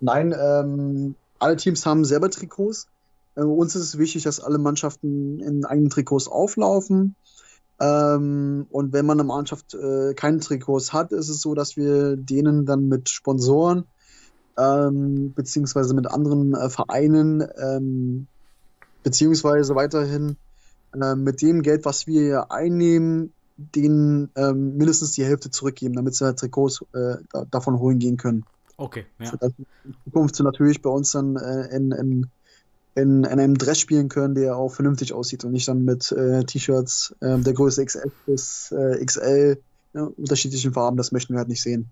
[0.00, 2.88] Nein, ähm, alle Teams haben selber Trikots.
[3.34, 7.14] Äh, uns ist es wichtig, dass alle Mannschaften in eigenen Trikots auflaufen.
[7.78, 12.16] Ähm, und wenn man eine Mannschaft äh, keine Trikots hat, ist es so, dass wir
[12.16, 13.84] denen dann mit Sponsoren
[14.58, 18.26] ähm, beziehungsweise mit anderen äh, Vereinen ähm,
[19.02, 20.36] beziehungsweise weiterhin
[21.00, 26.24] äh, mit dem Geld, was wir einnehmen, denen ähm, mindestens die Hälfte zurückgeben, damit sie
[26.24, 28.44] halt Trikots äh, da, davon holen gehen können.
[28.76, 29.32] Okay, ja.
[29.32, 29.52] Wir
[29.84, 32.26] in Zukunft natürlich bei uns dann äh, in, in,
[32.94, 36.44] in, in einem Dress spielen können, der auch vernünftig aussieht und nicht dann mit äh,
[36.44, 39.58] T-Shirts äh, der Größe XL bis äh, XL,
[39.94, 41.90] ja, unterschiedlichen Farben, das möchten wir halt nicht sehen.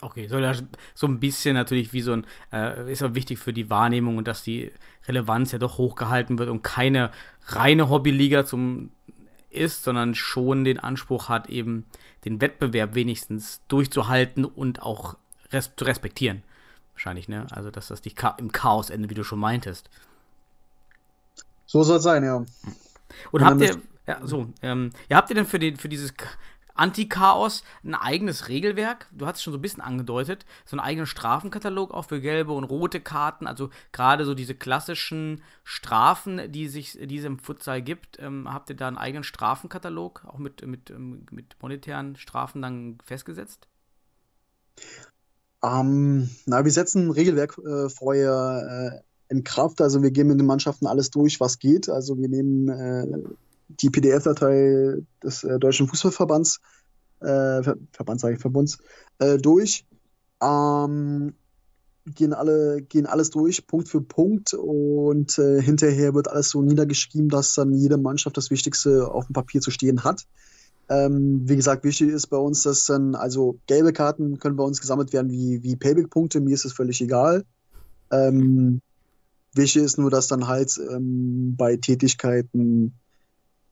[0.00, 0.54] Okay, soll ja
[0.94, 4.26] so ein bisschen natürlich wie so ein, äh, ist auch wichtig für die Wahrnehmung und
[4.26, 4.72] dass die
[5.06, 7.10] Relevanz ja doch hochgehalten wird und keine
[7.46, 8.90] reine Hobbyliga zum
[9.50, 11.86] ist, sondern schon den Anspruch hat, eben
[12.24, 15.16] den Wettbewerb wenigstens durchzuhalten und auch
[15.52, 16.42] res zu respektieren.
[16.94, 17.46] Wahrscheinlich, ne?
[17.50, 19.90] Also, dass das nicht im Chaos endet, wie du schon meintest.
[21.66, 22.36] So soll es sein, ja.
[22.36, 22.48] Und
[23.32, 26.14] Und habt ihr, ja, so, ähm, ja, habt ihr denn für, den, für dieses
[26.74, 29.06] Anti-Chaos ein eigenes Regelwerk?
[29.12, 32.52] Du hast es schon so ein bisschen angedeutet, so einen eigenen Strafenkatalog auch für gelbe
[32.52, 37.82] und rote Karten, also gerade so diese klassischen Strafen, die sich, die es im Futsal
[37.82, 38.18] gibt.
[38.20, 42.98] Ähm, habt ihr da einen eigenen Strafenkatalog, auch mit, mit, ähm, mit monetären Strafen dann
[43.04, 43.68] festgesetzt?
[45.62, 49.80] Ähm, na, wir setzen ein Regelwerk äh, vorher äh, in Kraft.
[49.80, 51.88] Also wir gehen mit den Mannschaften alles durch, was geht.
[51.88, 53.06] Also wir nehmen äh,
[53.68, 56.60] die PDF-Datei des äh, Deutschen Fußballverbands,
[57.20, 58.78] äh, Ver Verband sage ich, Verbunds,
[59.18, 59.86] äh, durch.
[60.42, 61.34] Ähm,
[62.06, 67.30] gehen alle, gehen alles durch, Punkt für Punkt und äh, hinterher wird alles so niedergeschrieben,
[67.30, 70.26] dass dann jede Mannschaft das Wichtigste auf dem Papier zu stehen hat.
[70.90, 74.80] Ähm, wie gesagt, wichtig ist bei uns, dass dann, also gelbe Karten können bei uns
[74.82, 77.44] gesammelt werden wie, wie Payback-Punkte, mir ist es völlig egal.
[78.10, 78.82] Ähm,
[79.54, 82.92] wichtig ist nur, dass dann halt ähm, bei Tätigkeiten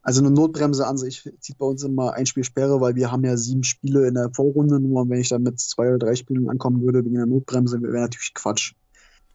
[0.02, 3.24] Also eine Notbremse an sich zieht bei uns immer ein Spiel Sperre, weil wir haben
[3.24, 4.80] ja sieben Spiele in der Vorrunde.
[4.80, 8.02] Nur wenn ich dann mit zwei oder drei Spielen ankommen würde wegen der Notbremse, wäre
[8.02, 8.74] natürlich Quatsch.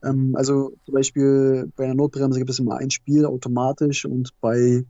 [0.03, 4.83] Ähm, also zum Beispiel bei einer Notbremse gibt es immer ein Spiel automatisch und bei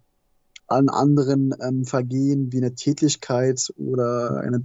[0.68, 4.64] allen anderen ähm, Vergehen wie eine Tätlichkeit oder eine,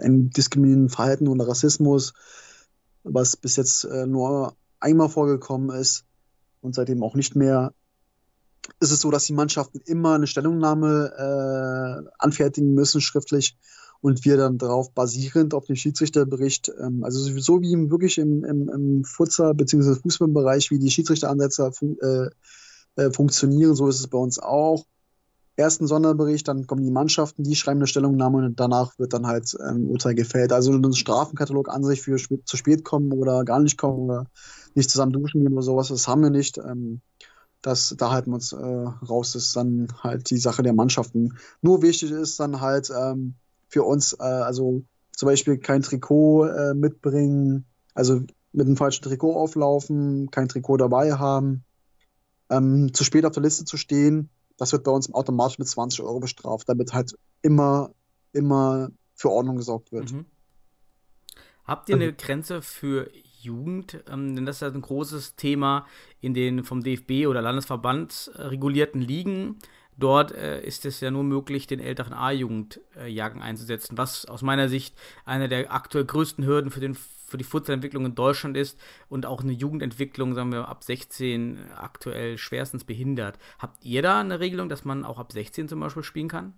[0.00, 2.12] ein diskriminierendes Verhalten oder Rassismus,
[3.02, 6.04] was bis jetzt äh, nur einmal vorgekommen ist
[6.60, 7.72] und seitdem auch nicht mehr,
[8.80, 13.56] ist es so, dass die Mannschaften immer eine Stellungnahme äh, anfertigen müssen, schriftlich,
[14.00, 18.44] und wir dann darauf basierend auf den Schiedsrichterbericht, ähm, also so wie im, wirklich im,
[18.44, 19.96] im, im Futsal- bzw.
[19.96, 22.30] Fußballbereich, wie die Schiedsrichteransätze fun äh,
[22.96, 24.84] äh, funktionieren, so ist es bei uns auch.
[25.56, 29.26] Erst ein Sonderbericht, dann kommen die Mannschaften, die schreiben eine Stellungnahme und danach wird dann
[29.26, 30.52] halt ähm, Urteil gefällt.
[30.52, 34.26] Also ein Strafenkatalog an sich für zu spät kommen oder gar nicht kommen oder
[34.76, 36.58] nicht zusammen duschen gehen oder sowas, das haben wir nicht.
[36.58, 37.00] Ähm,
[37.62, 39.32] das, da halten wir uns äh, raus.
[39.32, 41.36] Das ist dann halt die Sache der Mannschaften.
[41.60, 43.34] Nur wichtig ist dann halt ähm,
[43.68, 48.20] für uns, äh, also zum Beispiel kein Trikot äh, mitbringen, also
[48.52, 51.64] mit einem falschen Trikot auflaufen, kein Trikot dabei haben,
[52.50, 54.30] ähm, zu spät auf der Liste zu stehen.
[54.56, 57.92] Das wird bei uns automatisch mit 20 Euro bestraft, damit halt immer,
[58.32, 60.12] immer für Ordnung gesorgt wird.
[60.12, 60.26] Mhm.
[61.64, 65.86] Habt ihr eine Grenze für Jugend, ähm, denn das ist ja ein großes Thema
[66.20, 69.56] in den vom DFB oder Landesverband regulierten Ligen.
[69.98, 74.68] Dort äh, ist es ja nur möglich, den älteren A-Jugendjagen äh, einzusetzen, was aus meiner
[74.68, 79.26] Sicht eine der aktuell größten Hürden für, den, für die Futsalentwicklung in Deutschland ist und
[79.26, 83.40] auch eine Jugendentwicklung, sagen wir, ab 16 aktuell schwerstens behindert.
[83.58, 86.54] Habt ihr da eine Regelung, dass man auch ab 16 zum Beispiel spielen kann?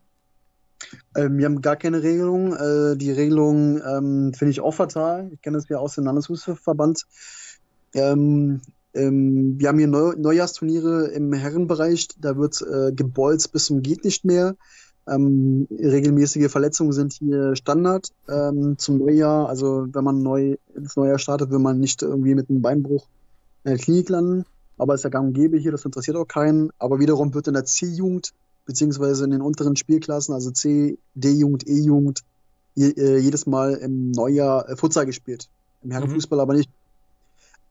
[1.17, 2.55] Ähm, wir haben gar keine Regelung.
[2.55, 5.31] Äh, die Regelung ähm, finde ich auch fatal.
[5.33, 7.05] Ich kenne das ja aus dem Landesfußballverband.
[7.95, 8.61] Ähm,
[8.95, 12.09] ähm, wir haben hier Neu Neujahrsturniere im Herrenbereich.
[12.21, 14.57] Da wird äh, gebolzt bis zum geht nicht mehr.
[15.09, 19.49] Ähm, regelmäßige Verletzungen sind hier Standard ähm, zum Neujahr.
[19.49, 23.07] Also wenn man neu ins Neujahr startet, will man nicht irgendwie mit einem Beinbruch
[23.65, 24.45] in der Klinik landen.
[24.79, 26.71] Aber es ist ja gang und gäbe hier, das interessiert auch keinen.
[26.79, 28.33] Aber wiederum wird in der C-Jugend
[28.71, 32.23] beziehungsweise in den unteren Spielklassen, also C, D-Jugend, E-Jugend,
[32.77, 35.49] äh, jedes Mal im Neujahr äh, Futsal gespielt.
[35.83, 36.41] Im Herrenfußball mhm.
[36.41, 36.71] aber nicht.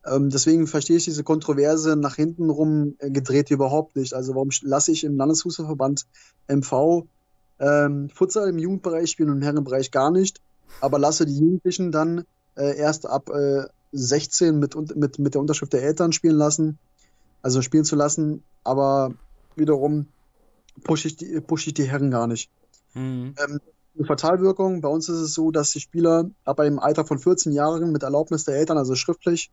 [0.06, 4.14] Ähm, deswegen verstehe ich diese Kontroverse nach hinten rum äh, gedreht überhaupt nicht.
[4.14, 6.06] Also warum lasse ich im Landesfußballverband
[6.50, 7.06] MV
[7.60, 10.42] ähm, Futsal im Jugendbereich spielen und im Herrenbereich gar nicht,
[10.82, 15.72] aber lasse die Jugendlichen dann äh, erst ab äh, 16 mit, mit, mit der Unterschrift
[15.72, 16.78] der Eltern spielen lassen,
[17.42, 19.14] also spielen zu lassen, aber
[19.56, 20.08] wiederum
[20.84, 22.50] pushe ich, die, push ich die Herren gar nicht.
[22.94, 23.36] Mhm.
[23.38, 23.60] Ähm,
[24.00, 27.52] eine Fatalwirkung, bei uns ist es so, dass die Spieler ab einem Alter von 14
[27.52, 29.52] Jahren mit Erlaubnis der Eltern, also schriftlich,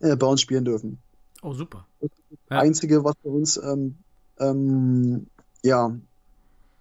[0.00, 0.98] äh, bei uns spielen dürfen.
[1.42, 1.86] Oh, super.
[2.00, 2.58] Das, das ja.
[2.58, 3.96] Einzige, was bei uns ähm,
[4.38, 5.26] ähm,
[5.62, 5.94] ja,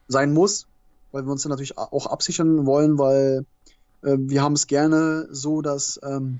[0.07, 0.67] sein muss,
[1.11, 3.45] weil wir uns dann natürlich auch absichern wollen, weil
[4.03, 6.39] äh, wir haben es gerne so, dass ähm,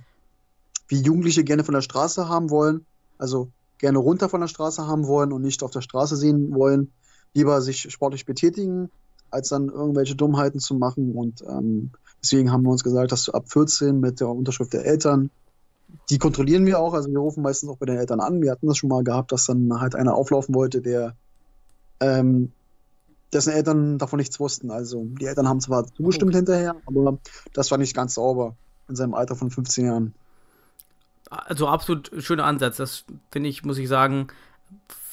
[0.87, 2.85] wir Jugendliche gerne von der Straße haben wollen,
[3.17, 6.91] also gerne runter von der Straße haben wollen und nicht auf der Straße sehen wollen
[7.33, 8.89] lieber sich sportlich betätigen,
[9.31, 11.13] als dann irgendwelche Dummheiten zu machen.
[11.13, 14.85] Und ähm, deswegen haben wir uns gesagt, dass du ab 14 mit der Unterschrift der
[14.85, 15.29] Eltern,
[16.09, 18.41] die kontrollieren wir auch, also wir rufen meistens auch bei den Eltern an.
[18.41, 21.15] Wir hatten das schon mal gehabt, dass dann halt einer auflaufen wollte, der
[21.99, 22.51] ähm,
[23.33, 24.71] dessen Eltern davon nichts wussten.
[24.71, 26.37] Also die Eltern haben zwar zugestimmt okay.
[26.37, 27.17] hinterher, aber
[27.53, 28.55] das war nicht ganz sauber
[28.87, 30.13] in seinem Alter von 15 Jahren.
[31.29, 32.77] Also absolut schöner Ansatz.
[32.77, 34.27] Das finde ich, muss ich sagen,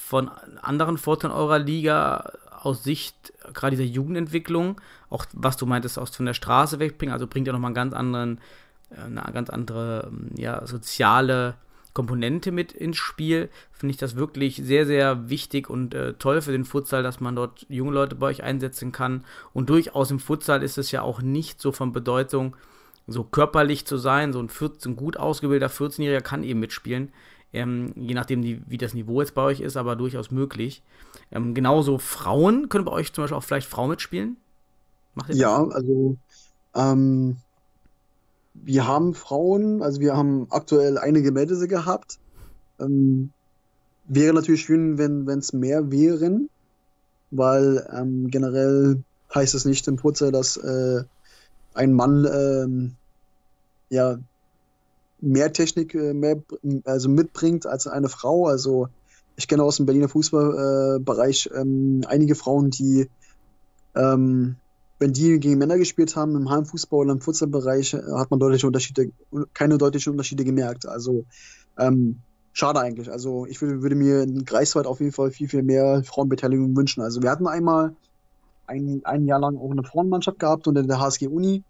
[0.06, 0.30] von
[0.62, 2.30] anderen Vorteilen eurer Liga
[2.62, 7.26] aus Sicht gerade dieser Jugendentwicklung, auch was du meintest, aus von der Straße wegbringen, also
[7.26, 8.40] bringt ja nochmal einen ganz anderen,
[8.90, 11.54] äh, eine ganz andere ähm, ja, soziale
[11.92, 16.52] Komponente mit ins Spiel, finde ich das wirklich sehr, sehr wichtig und äh, toll für
[16.52, 19.24] den Futsal, dass man dort junge Leute bei euch einsetzen kann.
[19.54, 22.54] Und durchaus im Futsal ist es ja auch nicht so von Bedeutung,
[23.08, 24.32] so körperlich zu sein.
[24.32, 27.12] So ein, 14, gut ausgebildeter 14-Jähriger kann eben mitspielen.
[27.56, 30.82] Ähm, je nachdem, die, wie das Niveau jetzt bei euch ist, aber durchaus möglich.
[31.32, 34.36] Ähm, genauso Frauen, können bei euch zum Beispiel auch vielleicht Frauen mitspielen?
[35.28, 36.18] ja, also
[36.74, 37.36] ähm,
[38.52, 42.18] wir haben Frauen, also wir haben aktuell einige Mädels gehabt.
[42.78, 43.30] Ähm,
[44.06, 46.50] wäre natürlich schön, wenn es mehr wären,
[47.30, 49.02] weil ähm, generell
[49.34, 51.04] heißt es nicht im Putzer, dass äh,
[51.72, 52.96] ein Mann ähm,
[53.88, 54.18] ja
[55.20, 56.42] mehr Technik äh, mehr,
[56.84, 58.46] also mitbringt als eine Frau.
[58.46, 58.88] Also
[59.36, 63.08] ich kenne aus dem Berliner Fußballbereich äh, ähm, einige Frauen, die,
[63.94, 64.56] ähm,
[64.98, 68.66] wenn die gegen Männer gespielt haben im Heimfußball oder im Futsalbereich, äh, hat man deutliche
[68.66, 69.10] Unterschiede,
[69.52, 70.86] keine deutlichen Unterschiede gemerkt.
[70.86, 71.24] Also
[71.78, 72.20] ähm,
[72.52, 73.10] schade eigentlich.
[73.10, 77.02] Also ich würde, würde mir in Greifswald auf jeden Fall viel, viel mehr Frauenbeteiligung wünschen.
[77.02, 77.94] Also wir hatten einmal
[78.66, 81.62] ein, ein Jahr lang auch eine Frauenmannschaft gehabt unter der HSG Uni.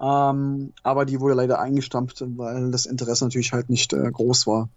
[0.00, 4.68] Ähm, aber die wurde leider eingestampft, weil das Interesse natürlich halt nicht äh, groß war.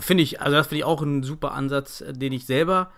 [0.00, 2.90] Finde ich, also das finde ich auch ein super Ansatz, äh, den ich selber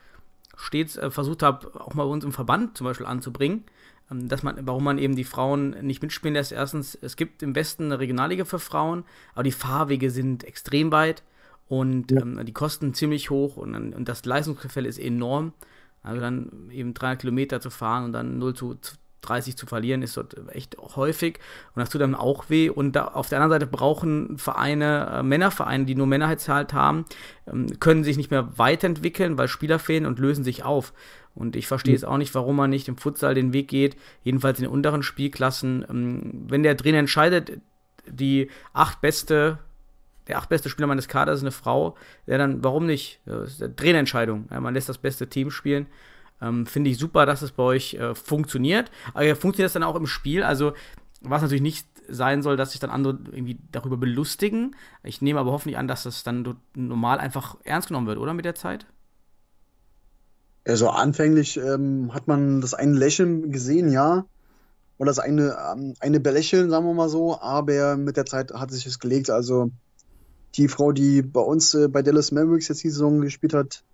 [0.57, 3.64] stets äh, versucht habe, auch mal bei uns im Verband zum Beispiel anzubringen.
[4.11, 6.53] Ähm, dass man, warum man eben die Frauen nicht mitspielen lässt.
[6.53, 11.23] Erstens, es gibt im Westen eine Regionalliga für Frauen, aber die Fahrwege sind extrem weit
[11.68, 12.20] und ja.
[12.20, 15.53] ähm, die kosten ziemlich hoch und, und das Leistungsgefälle ist enorm.
[16.03, 18.77] Also dann eben 300 Kilometer zu fahren und dann 0 zu
[19.22, 21.38] 30 zu verlieren, ist dort echt häufig
[21.74, 22.70] und das tut dann auch weh.
[22.70, 27.04] Und da, auf der anderen Seite brauchen Vereine, äh, Männervereine, die nur Männerheitshalt haben,
[27.46, 30.92] ähm, können sich nicht mehr weiterentwickeln, weil Spieler fehlen und lösen sich auf.
[31.35, 34.59] Und ich verstehe es auch nicht, warum man nicht im Futsal den Weg geht, jedenfalls
[34.59, 35.87] in den unteren Spielklassen.
[35.88, 37.61] Ähm, wenn der Trainer entscheidet,
[38.06, 39.59] die acht beste,
[40.28, 43.20] der acht beste Spieler meines Kaders ist eine Frau, ja dann warum nicht?
[43.26, 44.48] Das ist eine Trainerentscheidung.
[44.50, 45.87] Ja, man lässt das beste Team spielen.
[46.40, 48.90] Ähm, Finde ich super, dass es bei euch äh, funktioniert.
[49.14, 50.42] Aber funktioniert das dann auch im Spiel?
[50.42, 50.72] Also,
[51.20, 54.74] was natürlich nicht sein soll, dass sich dann andere irgendwie darüber belustigen.
[55.03, 58.44] Ich nehme aber hoffentlich an, dass das dann normal einfach ernst genommen wird, oder mit
[58.44, 58.87] der Zeit?
[60.64, 64.26] Also anfänglich ähm, hat man das eine Lächeln gesehen, ja.
[64.98, 67.40] Oder das eine, ähm, eine Belächeln, sagen wir mal so.
[67.40, 69.31] Aber mit der Zeit hat sich es gelegt.
[69.31, 69.70] Also
[70.57, 73.85] die Frau, die bei uns äh, bei Dallas Mavericks jetzt die Saison gespielt hat,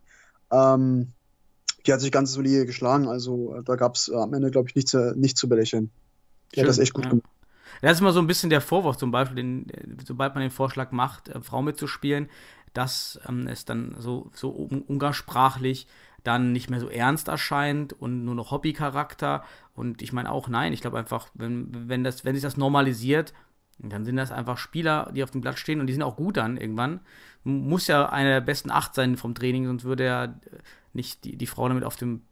[0.50, 1.12] ähm,
[1.86, 3.08] die hat sich ganz solide geschlagen.
[3.08, 5.90] Also äh, da gab es äh, am Ende, glaube ich, nichts, nichts zu belächeln.
[6.52, 7.10] Die Schön, hat das echt gut ja.
[7.10, 7.28] gemacht.
[7.82, 9.66] Das ist immer so ein bisschen der Vorwurf, zum Beispiel, den,
[10.06, 12.28] sobald man den Vorschlag macht, äh, Frau mitzuspielen,
[12.72, 15.86] dass ähm, es dann so, so umgangssprachlich
[16.22, 19.44] dann nicht mehr so ernst erscheint und nur noch Hobbycharakter.
[19.74, 23.32] Und ich meine auch, nein, ich glaube einfach, wenn, wenn, das, wenn sich das normalisiert,
[23.78, 26.38] dann sind das einfach Spieler, die auf dem Blatt stehen und die sind auch gut
[26.38, 27.00] dann irgendwann.
[27.44, 30.34] Muss ja einer der besten acht sein vom Training, sonst würde ja
[30.96, 32.22] nicht die, die Frau damit auf dem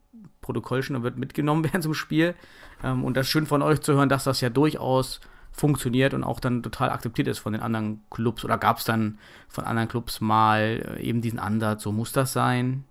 [0.40, 2.34] Protokoll schon wird mitgenommen werden zum Spiel.
[2.82, 5.20] Ähm, und das ist schön von euch zu hören, dass das ja durchaus
[5.52, 8.44] funktioniert und auch dann total akzeptiert ist von den anderen Clubs.
[8.44, 12.32] Oder gab es dann von anderen Clubs mal äh, eben diesen Ansatz, so muss das
[12.32, 12.84] sein?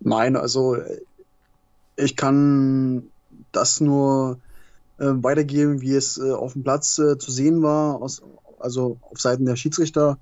[0.00, 0.76] Nein, also
[1.96, 3.04] ich kann
[3.52, 4.38] das nur
[4.98, 8.22] äh, weitergeben, wie es äh, auf dem Platz äh, zu sehen war, aus,
[8.58, 10.18] also auf Seiten der Schiedsrichter.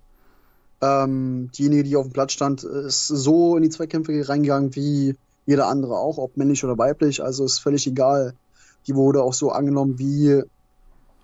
[0.83, 5.15] Ähm, diejenige, die auf dem Platz stand, ist so in die Zweikämpfe reingegangen wie
[5.47, 7.23] jeder andere auch, ob männlich oder weiblich.
[7.23, 8.35] Also ist völlig egal.
[8.87, 10.43] Die wurde auch so angenommen, wie,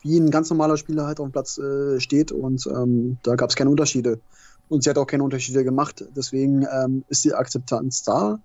[0.02, 3.50] wie ein ganz normaler Spieler halt auf dem Platz äh, steht und ähm, da gab
[3.50, 4.20] es keine Unterschiede.
[4.68, 6.04] Und sie hat auch keine Unterschiede gemacht.
[6.14, 8.38] Deswegen ähm, ist die Akzeptanz da.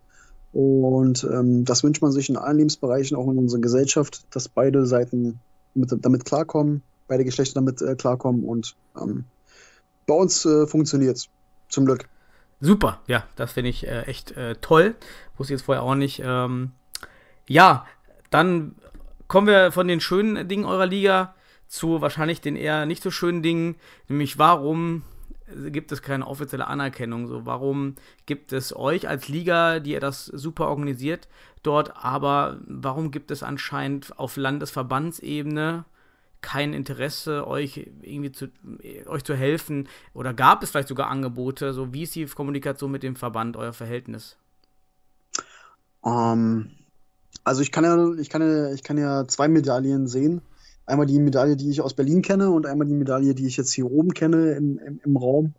[0.53, 4.85] Und ähm, das wünscht man sich in allen Lebensbereichen, auch in unserer Gesellschaft, dass beide
[4.85, 5.39] Seiten
[5.73, 8.45] mit, damit klarkommen, beide Geschlechter damit äh, klarkommen.
[8.45, 9.25] Und ähm,
[10.05, 11.29] bei uns äh, funktioniert es,
[11.69, 12.07] zum Glück.
[12.59, 14.95] Super, ja, das finde ich äh, echt äh, toll.
[15.37, 16.21] Wusste ich jetzt vorher auch nicht.
[16.23, 16.71] Ähm,
[17.47, 17.85] ja,
[18.29, 18.75] dann
[19.27, 21.35] kommen wir von den schönen Dingen eurer Liga
[21.67, 23.75] zu wahrscheinlich den eher nicht so schönen Dingen,
[24.07, 25.03] nämlich warum
[25.71, 27.27] gibt es keine offizielle Anerkennung.
[27.27, 31.27] So, warum gibt es euch als Liga, die ihr das super organisiert,
[31.63, 35.85] dort, aber warum gibt es anscheinend auf Landesverbandsebene
[36.43, 38.49] kein Interesse, euch irgendwie zu,
[39.07, 39.87] euch zu helfen?
[40.13, 41.73] Oder gab es vielleicht sogar Angebote?
[41.73, 44.37] So, wie ist die Kommunikation mit dem Verband, euer Verhältnis?
[46.01, 46.71] Um, ähm,
[47.43, 50.41] also ich kann ja, ich kann ja, ich kann ja zwei Medaillen sehen.
[50.85, 53.71] Einmal die Medaille, die ich aus Berlin kenne und einmal die Medaille, die ich jetzt
[53.71, 55.53] hier oben kenne im, im, im Raum.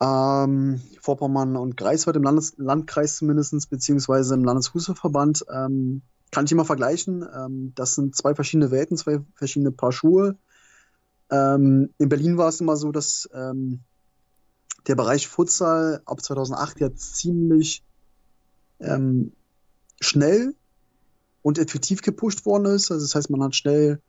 [0.00, 5.44] Ähm, Vorpommern und Greifswald im Landes Landkreis zumindest, beziehungsweise im Landesfußballverband.
[5.52, 6.02] Ähm,
[6.34, 7.24] kann ich immer vergleichen.
[7.32, 10.36] Ähm, das sind zwei verschiedene Welten, zwei verschiedene Paar Schuhe.
[11.30, 13.80] Ähm, in Berlin war es immer so, dass ähm,
[14.88, 17.84] der Bereich Futsal ab 2008 ja ziemlich
[18.80, 19.32] ähm,
[20.00, 20.54] schnell
[21.42, 22.90] und effektiv gepusht worden ist.
[22.90, 24.00] Also das heißt, man hat schnell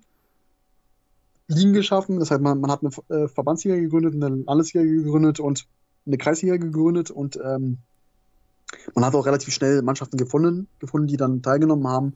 [1.47, 2.19] Ligen geschaffen.
[2.19, 5.67] Das heißt, man, man hat eine äh, Verbandsliga gegründet, eine Landesliga gegründet und
[6.07, 7.77] eine Kreisliga gegründet und ähm,
[8.93, 12.13] man hat auch relativ schnell Mannschaften gefunden, gefunden, die dann teilgenommen haben.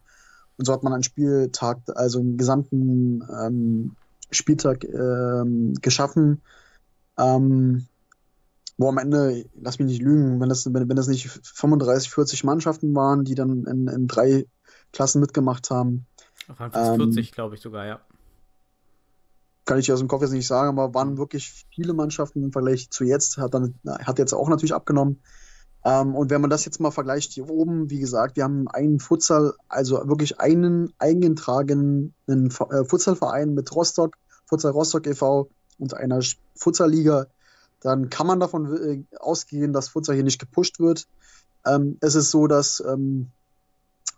[0.58, 3.96] Und so hat man einen Spieltag, also einen gesamten ähm,
[4.32, 6.42] Spieltag ähm, geschaffen,
[7.18, 7.88] ähm,
[8.78, 12.44] wo am Ende, lass mich nicht lügen, wenn das, wenn, wenn das nicht 35, 40
[12.44, 14.46] Mannschaften waren, die dann in, in drei
[14.94, 16.06] Klassen mitgemacht haben.
[16.48, 18.00] Waren fast ähm, 40, glaube ich sogar, ja.
[19.66, 22.90] Kann ich aus dem Kopf jetzt nicht sagen, aber waren wirklich viele Mannschaften im Vergleich
[22.90, 25.22] zu jetzt, hat, dann, hat jetzt auch natürlich abgenommen.
[25.86, 29.00] Ähm, und wenn man das jetzt mal vergleicht hier oben, wie gesagt, wir haben einen
[29.00, 34.16] Futsal, also wirklich einen eingetragenen äh, Futsalverein mit Rostock,
[34.46, 35.50] Futsal Rostock e.V.
[35.78, 36.20] und einer
[36.56, 37.28] Futsalliga.
[37.80, 41.08] dann kann man davon äh, ausgehen, dass Futsal hier nicht gepusht wird.
[41.66, 43.32] Ähm, es ist so, dass ähm,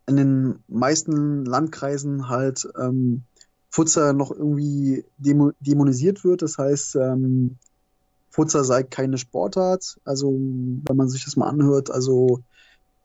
[0.08, 3.24] in den meisten Landkreisen halt ähm,
[3.70, 6.42] Futsal noch irgendwie dämonisiert wird.
[6.42, 7.58] Das heißt, ähm,
[8.32, 10.00] Futsal sei keine Sportart.
[10.06, 12.40] Also, wenn man sich das mal anhört, also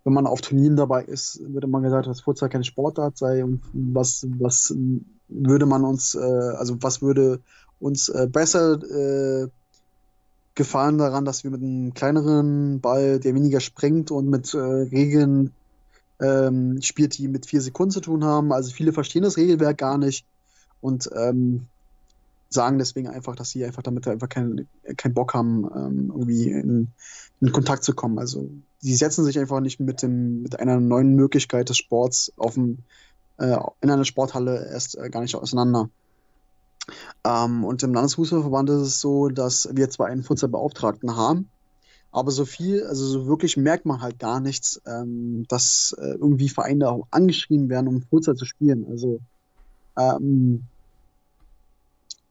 [0.05, 3.61] wenn man auf Turnieren dabei ist, wird immer gesagt, dass Futsal keine Sportart sei und
[3.73, 4.73] was, was
[5.29, 7.41] würde man uns, äh, also was würde
[7.81, 9.49] uns äh, besser äh,
[10.55, 15.53] gefallen daran, dass wir mit einem kleineren Ball, der weniger springt und mit äh, Regeln
[16.21, 18.53] ähm, spielt, die mit vier Sekunden zu tun haben.
[18.53, 20.25] Also viele verstehen das Regelwerk gar nicht
[20.81, 21.67] und ähm,
[22.49, 26.89] sagen deswegen einfach, dass sie einfach damit einfach keinen kein Bock haben, ähm, irgendwie in,
[27.41, 28.19] in, Kontakt zu kommen.
[28.19, 32.55] Also sie setzen sich einfach nicht mit dem mit einer neuen Möglichkeit des Sports auf
[32.55, 32.79] dem,
[33.39, 35.91] äh, in einer Sporthalle erst äh, gar nicht auseinander.
[37.25, 41.51] Ähm, und im Landesfußballverband ist es so, dass wir zwar einen Futsalbeauftragten haben,
[42.13, 46.49] aber so viel, also so wirklich merkt man halt gar nichts, ähm, dass äh, irgendwie
[46.49, 48.87] Vereine auch angeschrieben werden, um Futsal zu spielen.
[48.89, 49.21] Also
[49.99, 50.65] ähm,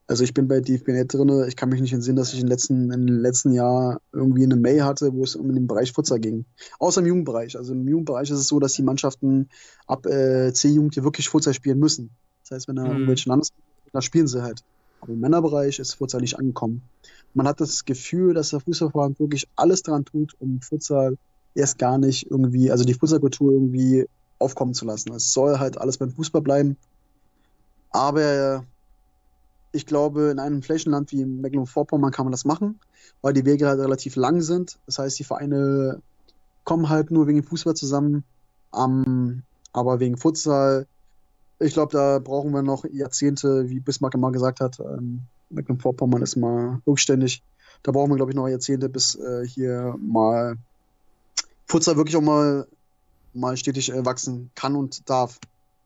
[0.07, 2.91] also ich bin bei DFB.net drin, ich kann mich nicht entsinnen, dass ich im letzten,
[2.91, 6.45] im letzten Jahr irgendwie eine Mail hatte, wo es um den Bereich Futsal ging.
[6.79, 7.57] Außer im Jugendbereich.
[7.57, 9.49] Also im Jugendbereich ist es so, dass die Mannschaften
[9.87, 12.11] ab äh, C-Jugend hier wirklich Futsal spielen müssen.
[12.43, 12.91] Das heißt, wenn da mhm.
[12.91, 13.51] irgendwelche Landes
[13.91, 14.63] da spielen sie halt.
[15.01, 16.81] Aber im Männerbereich ist Futsal nicht angekommen.
[17.33, 21.17] Man hat das Gefühl, dass der Fußballverband wirklich alles daran tut, um Futsal
[21.53, 24.05] erst gar nicht irgendwie, also die Futsalkultur irgendwie
[24.37, 25.13] aufkommen zu lassen.
[25.13, 26.77] Es soll halt alles beim Fußball bleiben.
[27.89, 28.65] Aber
[29.76, 32.80] ich glaube, in einem Flächenland wie Mecklenburg-Vorpommern kann man das machen,
[33.21, 34.80] weil die Wege halt relativ lang sind.
[34.86, 36.01] Das heißt, die Vereine
[36.63, 38.23] kommen halt nur wegen Fußball zusammen,
[38.71, 40.88] um, aber wegen Futsal,
[41.59, 44.80] ich glaube, da brauchen wir noch Jahrzehnte, wie Bismarck immer gesagt hat.
[44.80, 47.43] Ähm, Mecklenburg-Vorpommern ist mal rückständig.
[47.84, 50.57] Da brauchen wir, glaube ich, noch Jahrzehnte, bis äh, hier mal
[51.67, 52.67] Futsal wirklich auch mal,
[53.34, 55.39] mal stetig äh, wachsen kann und darf.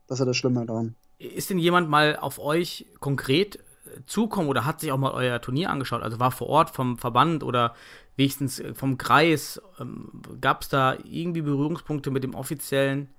[0.08, 0.96] Das ist ja das Schlimme daran.
[1.20, 3.60] Ist denn jemand mal auf euch konkret
[4.06, 6.04] zukommen oder hat sich auch mal euer Turnier angeschaut?
[6.04, 7.74] Also war vor Ort vom Verband oder
[8.16, 9.62] wenigstens äh, vom Kreis?
[9.80, 13.10] Ähm, Gab es da irgendwie Berührungspunkte mit dem offiziellen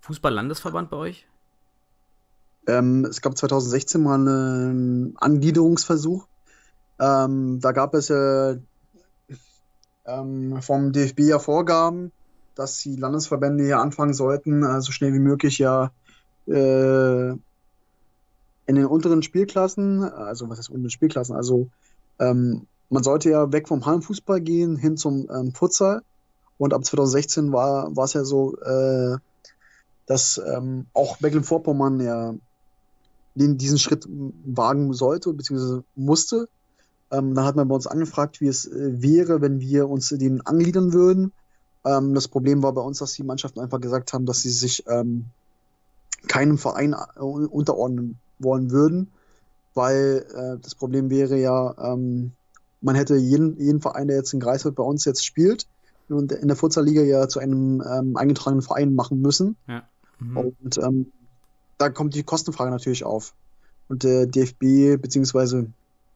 [0.00, 1.26] Fußball-Landesverband bei euch?
[2.66, 6.26] Ähm, es gab 2016 mal einen Angliederungsversuch.
[7.00, 8.56] Ähm, da gab es ja
[10.04, 12.12] ähm, vom DFB ja Vorgaben,
[12.54, 15.92] dass die Landesverbände hier anfangen sollten, äh, so schnell wie möglich ja
[16.46, 17.34] äh,
[18.68, 21.68] in den unteren Spielklassen, also was heißt unteren Spielklassen, also
[22.20, 26.02] ähm, man sollte ja weg vom Hallenfußball gehen hin zum ähm, Futsal.
[26.58, 29.16] Und ab 2016 war, es ja so, äh,
[30.06, 32.34] dass ähm, auch Mecklenburg-Vorpommern ja
[33.34, 35.82] den, diesen Schritt wagen sollte bzw.
[35.94, 36.48] musste.
[37.10, 40.44] Ähm, dann hat man bei uns angefragt, wie es äh, wäre, wenn wir uns den
[40.44, 41.32] angliedern würden.
[41.84, 44.84] Ähm, das Problem war bei uns, dass die Mannschaften einfach gesagt haben, dass sie sich
[44.88, 45.26] ähm,
[46.26, 49.08] keinem Verein äh, unterordnen wollen würden,
[49.74, 52.32] weil äh, das Problem wäre ja, ähm,
[52.80, 55.66] man hätte jeden, jeden Verein, der jetzt in Greifswald bei uns jetzt spielt
[56.08, 59.56] und in der Futsal-Liga ja zu einem ähm, eingetragenen Verein machen müssen.
[59.66, 59.82] Ja.
[60.20, 60.36] Mhm.
[60.36, 61.12] Und ähm,
[61.76, 63.34] da kommt die Kostenfrage natürlich auf.
[63.88, 65.66] Und der DFB bzw.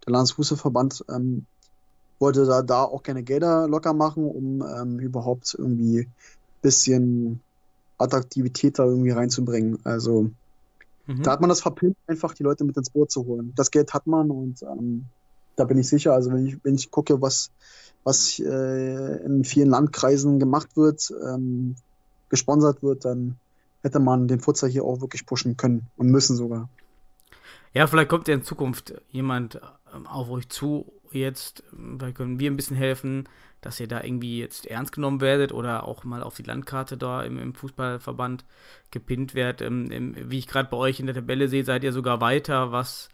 [0.06, 1.46] der Landesfußballverband ähm,
[2.18, 6.12] wollte da, da auch keine Gelder locker machen, um ähm, überhaupt irgendwie ein
[6.60, 7.40] bisschen
[7.98, 9.78] Attraktivität da irgendwie reinzubringen.
[9.84, 10.30] Also
[11.06, 11.22] Mhm.
[11.22, 13.52] Da hat man das verpönt, einfach die Leute mit ins Boot zu holen.
[13.56, 15.06] Das Geld hat man und ähm,
[15.56, 16.12] da bin ich sicher.
[16.12, 17.50] Also wenn ich, wenn ich gucke, was,
[18.04, 21.76] was äh, in vielen Landkreisen gemacht wird, ähm,
[22.28, 23.36] gesponsert wird, dann
[23.82, 26.68] hätte man den Futsal hier auch wirklich pushen können und müssen sogar.
[27.74, 29.60] Ja, vielleicht kommt ja in Zukunft jemand
[29.94, 33.28] ähm, auf euch zu jetzt, vielleicht können wir ein bisschen helfen,
[33.60, 37.22] dass ihr da irgendwie jetzt ernst genommen werdet oder auch mal auf die Landkarte da
[37.22, 38.44] im, im Fußballverband
[38.90, 39.62] gepinnt werdet.
[39.62, 43.08] Ähm, wie ich gerade bei euch in der Tabelle sehe, seid ihr sogar weiter, was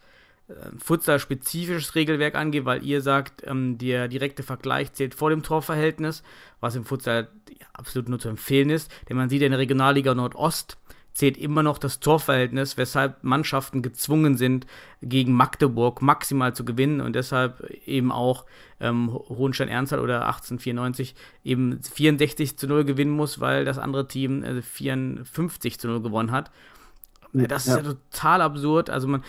[0.47, 6.23] äh, Futsal-spezifisches Regelwerk angeht, weil ihr sagt, ähm, der direkte Vergleich zählt vor dem Torverhältnis,
[6.59, 7.29] was im Futsal
[7.73, 10.77] absolut nur zu empfehlen ist, denn man sieht ja in der Regionalliga Nordost,
[11.13, 14.65] zählt immer noch das Torverhältnis, weshalb Mannschaften gezwungen sind,
[15.01, 18.45] gegen Magdeburg maximal zu gewinnen und deshalb eben auch
[18.79, 24.61] ähm, Hohenstein-Ernstthal oder 1894 eben 64 zu 0 gewinnen muss, weil das andere Team äh,
[24.61, 26.51] 54 zu 0 gewonnen hat.
[27.31, 27.77] Das ist ja.
[27.77, 28.89] ja total absurd.
[28.89, 29.23] Also man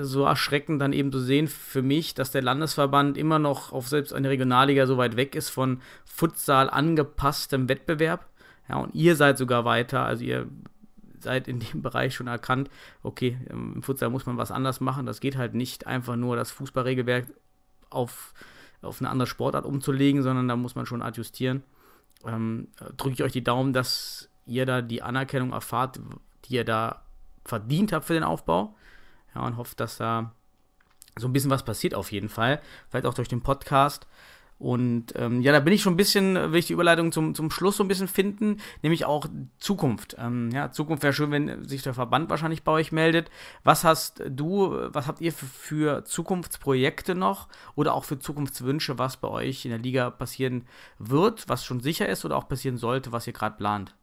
[0.00, 4.12] so erschreckend dann eben zu sehen für mich, dass der Landesverband immer noch auf selbst
[4.12, 8.26] eine Regionalliga so weit weg ist von Futsal angepasstem Wettbewerb.
[8.68, 10.04] Ja, und ihr seid sogar weiter.
[10.04, 10.46] Also ihr
[11.22, 12.70] seid in dem Bereich schon erkannt,
[13.02, 15.06] okay, im Futsal muss man was anders machen.
[15.06, 17.26] Das geht halt nicht einfach nur das Fußballregelwerk
[17.90, 18.34] auf
[18.82, 21.62] auf eine andere Sportart umzulegen, sondern da muss man schon adjustieren.
[22.26, 26.00] Ähm, Drücke ich euch die Daumen, dass ihr da die Anerkennung erfahrt,
[26.44, 27.02] die ihr da
[27.44, 28.74] verdient habt für den Aufbau.
[29.34, 30.32] Ja, und hofft, dass da
[31.16, 32.60] so ein bisschen was passiert auf jeden Fall.
[32.90, 34.06] Vielleicht auch durch den Podcast.
[34.62, 37.50] Und ähm, ja, da bin ich schon ein bisschen, will ich die Überleitung zum, zum
[37.50, 39.26] Schluss so ein bisschen finden, nämlich auch
[39.58, 40.14] Zukunft.
[40.20, 43.28] Ähm, ja, Zukunft wäre schön, wenn sich der Verband wahrscheinlich bei euch meldet.
[43.64, 49.16] Was hast du, was habt ihr für, für Zukunftsprojekte noch oder auch für Zukunftswünsche, was
[49.16, 50.64] bei euch in der Liga passieren
[51.00, 53.96] wird, was schon sicher ist oder auch passieren sollte, was ihr gerade plant?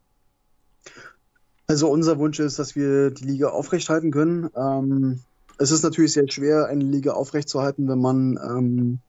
[1.67, 4.49] Also unser Wunsch ist, dass wir die Liga aufrechthalten können.
[4.57, 5.21] Ähm,
[5.57, 8.99] es ist natürlich sehr schwer, eine Liga aufrechtzuerhalten, wenn man ähm,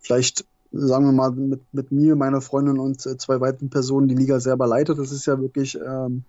[0.00, 4.14] vielleicht sagen wir mal, mit, mit mir, meiner Freundin und äh, zwei weiteren Personen die
[4.14, 4.98] Liga selber leitet.
[4.98, 6.24] Das ist ja wirklich ähm,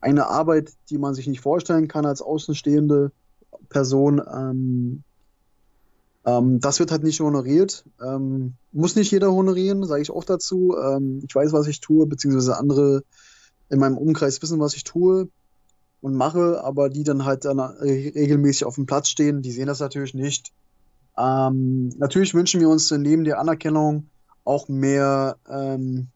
[0.00, 3.12] eine Arbeit, die man sich nicht vorstellen kann als außenstehende
[3.68, 4.20] Person.
[4.32, 5.02] Ähm,
[6.24, 7.84] ähm, das wird halt nicht honoriert.
[8.04, 10.76] Ähm, muss nicht jeder honorieren, sage ich auch dazu.
[10.76, 13.02] Ähm, ich weiß, was ich tue, beziehungsweise andere
[13.68, 15.28] in meinem Umkreis wissen, was ich tue
[16.00, 19.80] und mache, aber die dann halt dann regelmäßig auf dem Platz stehen, die sehen das
[19.80, 20.52] natürlich nicht.
[21.18, 24.08] Ähm, natürlich wünschen wir uns neben der Anerkennung
[24.44, 26.08] auch mehr ähm,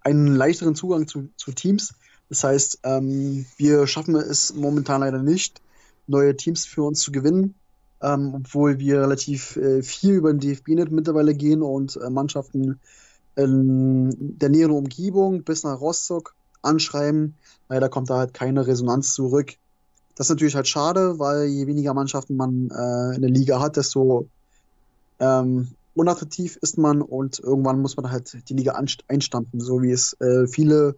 [0.00, 1.94] einen leichteren Zugang zu, zu Teams.
[2.28, 5.60] Das heißt, ähm, wir schaffen es momentan leider nicht,
[6.06, 7.54] neue Teams für uns zu gewinnen,
[8.02, 12.80] ähm, obwohl wir relativ äh, viel über den DFB-Net mittlerweile gehen und äh, Mannschaften
[13.34, 17.34] in der näheren Umgebung bis nach Rostock anschreiben.
[17.68, 19.54] Leider kommt da halt keine Resonanz zurück.
[20.14, 23.76] Das ist natürlich halt schade, weil je weniger Mannschaften man äh, in der Liga hat,
[23.76, 24.28] desto
[25.18, 30.14] ähm, unattraktiv ist man und irgendwann muss man halt die Liga einstampfen, so wie es
[30.20, 30.96] äh, viele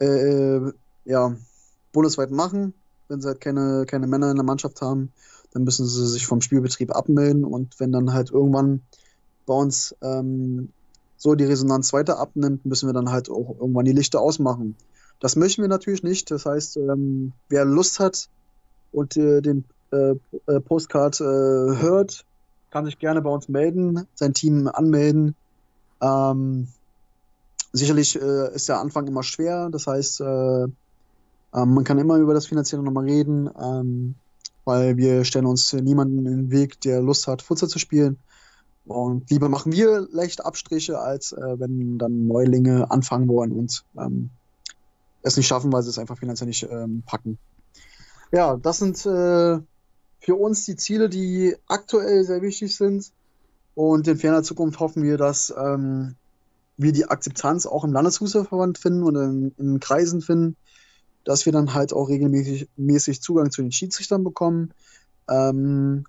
[0.00, 0.60] äh,
[1.04, 1.36] ja,
[1.92, 2.74] bundesweit machen.
[3.08, 5.12] Wenn sie halt keine, keine Männer in der Mannschaft haben,
[5.52, 8.82] dann müssen sie sich vom Spielbetrieb abmelden und wenn dann halt irgendwann
[9.46, 10.68] bei uns ähm,
[11.16, 14.76] so die Resonanz weiter abnimmt, müssen wir dann halt auch irgendwann die Lichter ausmachen.
[15.20, 16.30] Das möchten wir natürlich nicht.
[16.30, 18.28] Das heißt, ähm, wer Lust hat
[18.92, 20.14] und äh, den äh,
[20.46, 22.24] äh, Postcard äh, hört,
[22.70, 25.34] kann sich gerne bei uns melden, sein Team anmelden.
[26.00, 26.68] Ähm,
[27.72, 29.70] sicherlich äh, ist der Anfang immer schwer.
[29.70, 30.72] Das heißt, äh, ähm,
[31.52, 34.14] man kann immer über das Finanzielle nochmal reden, ähm,
[34.64, 38.18] weil wir stellen uns niemanden in den Weg, der Lust hat, Futsal zu spielen.
[38.84, 44.30] Und lieber machen wir leicht Abstriche, als wenn dann Neulinge anfangen wollen und ähm,
[45.22, 47.38] es nicht schaffen, weil sie es einfach finanziell nicht ähm, packen.
[48.32, 49.58] Ja, das sind äh,
[50.20, 53.12] für uns die Ziele, die aktuell sehr wichtig sind.
[53.74, 56.16] Und in ferner Zukunft hoffen wir, dass ähm,
[56.76, 60.56] wir die Akzeptanz auch im Landesfußballverband finden und in, in, Kreisen finden,
[61.24, 64.72] dass wir dann halt auch regelmäßig mäßig Zugang zu den Schiedsrichtern bekommen
[65.28, 66.04] ähm,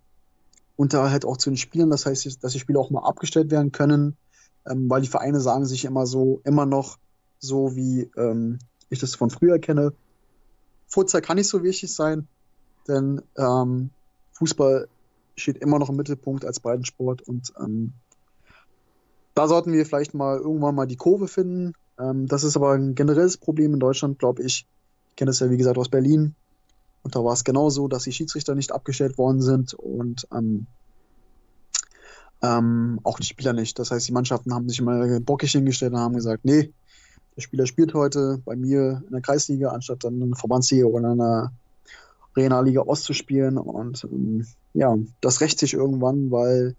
[0.75, 1.89] und da halt auch zu den Spielern.
[1.89, 4.17] Das heißt, dass die Spiele auch mal abgestellt werden können,
[4.67, 6.97] ähm, weil die Vereine sagen sich immer so, immer noch
[7.39, 8.59] so wie ähm,
[8.89, 9.93] ich das von früher kenne.
[10.87, 12.27] Futsal kann nicht so wichtig sein,
[12.87, 13.91] denn ähm,
[14.33, 14.87] Fußball
[15.35, 17.93] steht immer noch im Mittelpunkt als Breitensport und ähm,
[19.35, 21.73] da sollten wir vielleicht mal irgendwann mal die Kurve finden.
[21.97, 24.67] Ähm, das ist aber ein generelles Problem in Deutschland, glaube ich.
[25.09, 26.35] Ich kenne das ja, wie gesagt, aus Berlin.
[27.03, 30.67] Und da war es genauso, dass die Schiedsrichter nicht abgestellt worden sind und ähm,
[32.41, 33.79] ähm, auch die Spieler nicht.
[33.79, 36.73] Das heißt, die Mannschaften haben sich immer bockig hingestellt und haben gesagt, nee,
[37.35, 41.11] der Spieler spielt heute bei mir in der Kreisliga, anstatt dann in der Verbandsliga oder
[41.11, 41.51] in der
[42.35, 43.57] Regionalliga Ost zu spielen.
[43.57, 46.75] Und ähm, ja, das rächt sich irgendwann, weil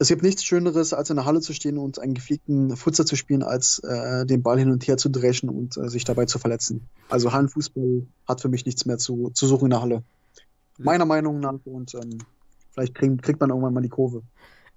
[0.00, 3.16] es gibt nichts Schöneres, als in der Halle zu stehen und einen gepflegten Futzer zu
[3.16, 6.38] spielen, als äh, den Ball hin und her zu dreschen und äh, sich dabei zu
[6.38, 6.88] verletzen.
[7.08, 10.02] Also Hallenfußball hat für mich nichts mehr zu, zu suchen in der Halle.
[10.78, 11.58] Meiner Meinung nach.
[11.64, 12.18] Und ähm,
[12.70, 14.22] vielleicht krieg, kriegt man irgendwann mal die Kurve.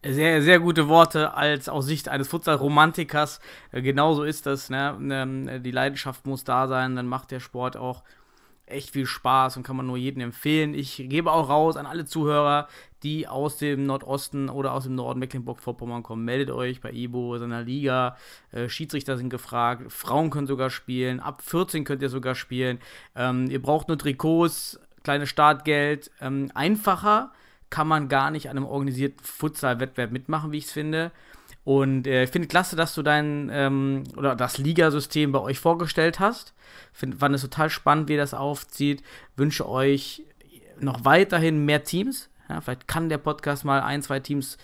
[0.04, 3.40] Sehr, sehr gute Worte als aus Sicht eines Futsal-Romantikers.
[3.72, 4.72] Äh, genauso ist das.
[4.72, 4.98] Ne?
[5.12, 8.04] Ähm, die Leidenschaft muss da sein, dann macht der Sport auch
[8.66, 10.74] echt viel Spaß und kann man nur jedem empfehlen.
[10.74, 12.68] Ich gebe auch raus an alle Zuhörer,
[13.04, 16.26] die aus dem Nordosten oder aus dem Norden Mecklenburg-Vorpommern kommen.
[16.26, 18.18] Meldet euch bei Ibo, seiner Liga.
[18.52, 19.92] Äh, Schiedsrichter sind gefragt.
[19.92, 21.20] Frauen können sogar spielen.
[21.20, 22.80] Ab 14 könnt ihr sogar spielen.
[23.16, 26.10] Ähm, ihr braucht nur Trikots, kleines Startgeld.
[26.22, 27.32] Ähm, einfacher
[27.72, 31.12] kann man gar nicht an einem organisierten Futsal-Wettbewerb mitmachen, wie ich es finde.
[31.64, 36.20] Und äh, ich finde klasse, dass du dein ähm, oder das Ligasystem bei euch vorgestellt
[36.20, 36.54] hast.
[36.92, 39.04] Find, fand es total spannend, wie das aufzieht.
[39.36, 40.24] Wünsche euch
[40.80, 42.30] noch weiterhin mehr Teams.
[42.50, 44.58] Ja, vielleicht kann der Podcast mal ein, zwei Teams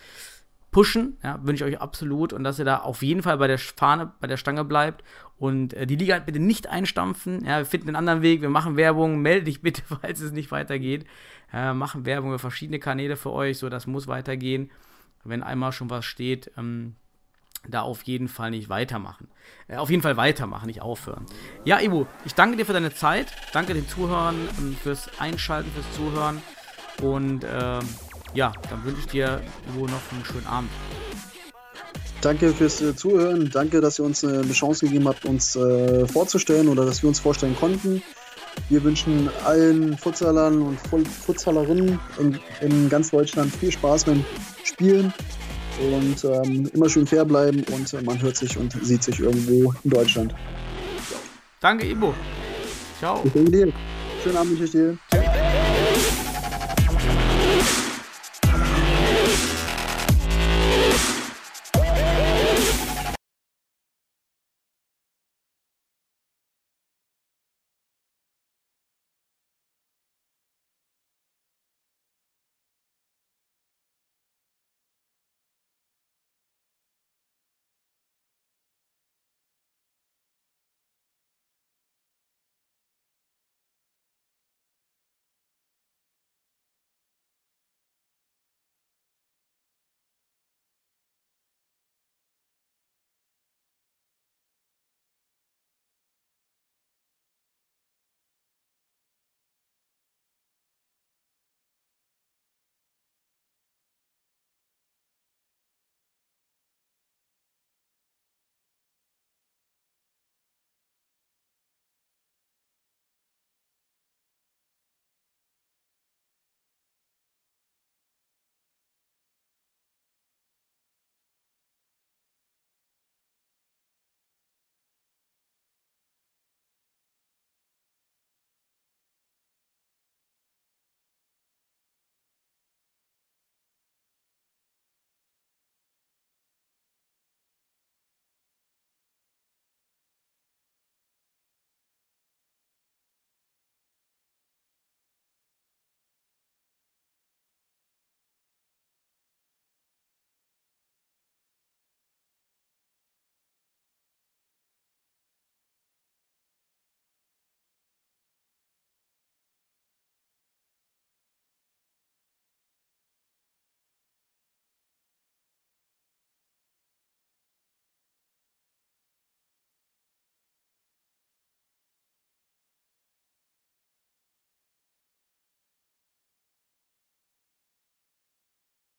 [0.72, 3.58] pushen, ja, wünsche ich euch absolut und dass ihr da auf jeden Fall bei der
[3.58, 5.04] Fahne, bei der Stange bleibt
[5.38, 7.46] und äh, die Liga halt bitte nicht einstampfen.
[7.46, 10.52] Ja, wir finden einen anderen Weg, wir machen Werbung, melde dich bitte, falls es nicht
[10.52, 11.06] weitergeht.
[11.54, 14.72] Äh, machen Werbung über verschiedene Kanäle für euch, so das muss weitergehen.
[15.24, 16.96] Wenn einmal schon was steht, ähm,
[17.68, 19.28] da auf jeden Fall nicht weitermachen.
[19.68, 21.26] Äh, auf jeden Fall weitermachen, nicht aufhören.
[21.64, 25.92] Ja, Ibu, ich danke dir für deine Zeit, danke den Zuhörern ähm, fürs Einschalten, fürs
[25.96, 26.42] Zuhören
[27.02, 27.80] und äh,
[28.38, 30.70] ja, dann wünsche ich dir, Ibu, noch einen schönen Abend.
[32.22, 33.50] Danke fürs äh, Zuhören.
[33.52, 37.10] Danke, dass ihr uns äh, eine Chance gegeben habt, uns äh, vorzustellen oder dass wir
[37.10, 38.04] uns vorstellen konnten.
[38.70, 44.24] Wir wünschen allen Futsalern und Futsalerinnen in, in ganz Deutschland viel Spaß beim
[44.64, 45.12] Spielen
[45.92, 49.74] und ähm, immer schön fair bleiben und äh, man hört sich und sieht sich irgendwo
[49.84, 50.36] in Deutschland.
[51.60, 52.14] Danke, Ibo.
[53.00, 53.24] Ciao.
[54.24, 54.98] Schönen Abend, ich dir.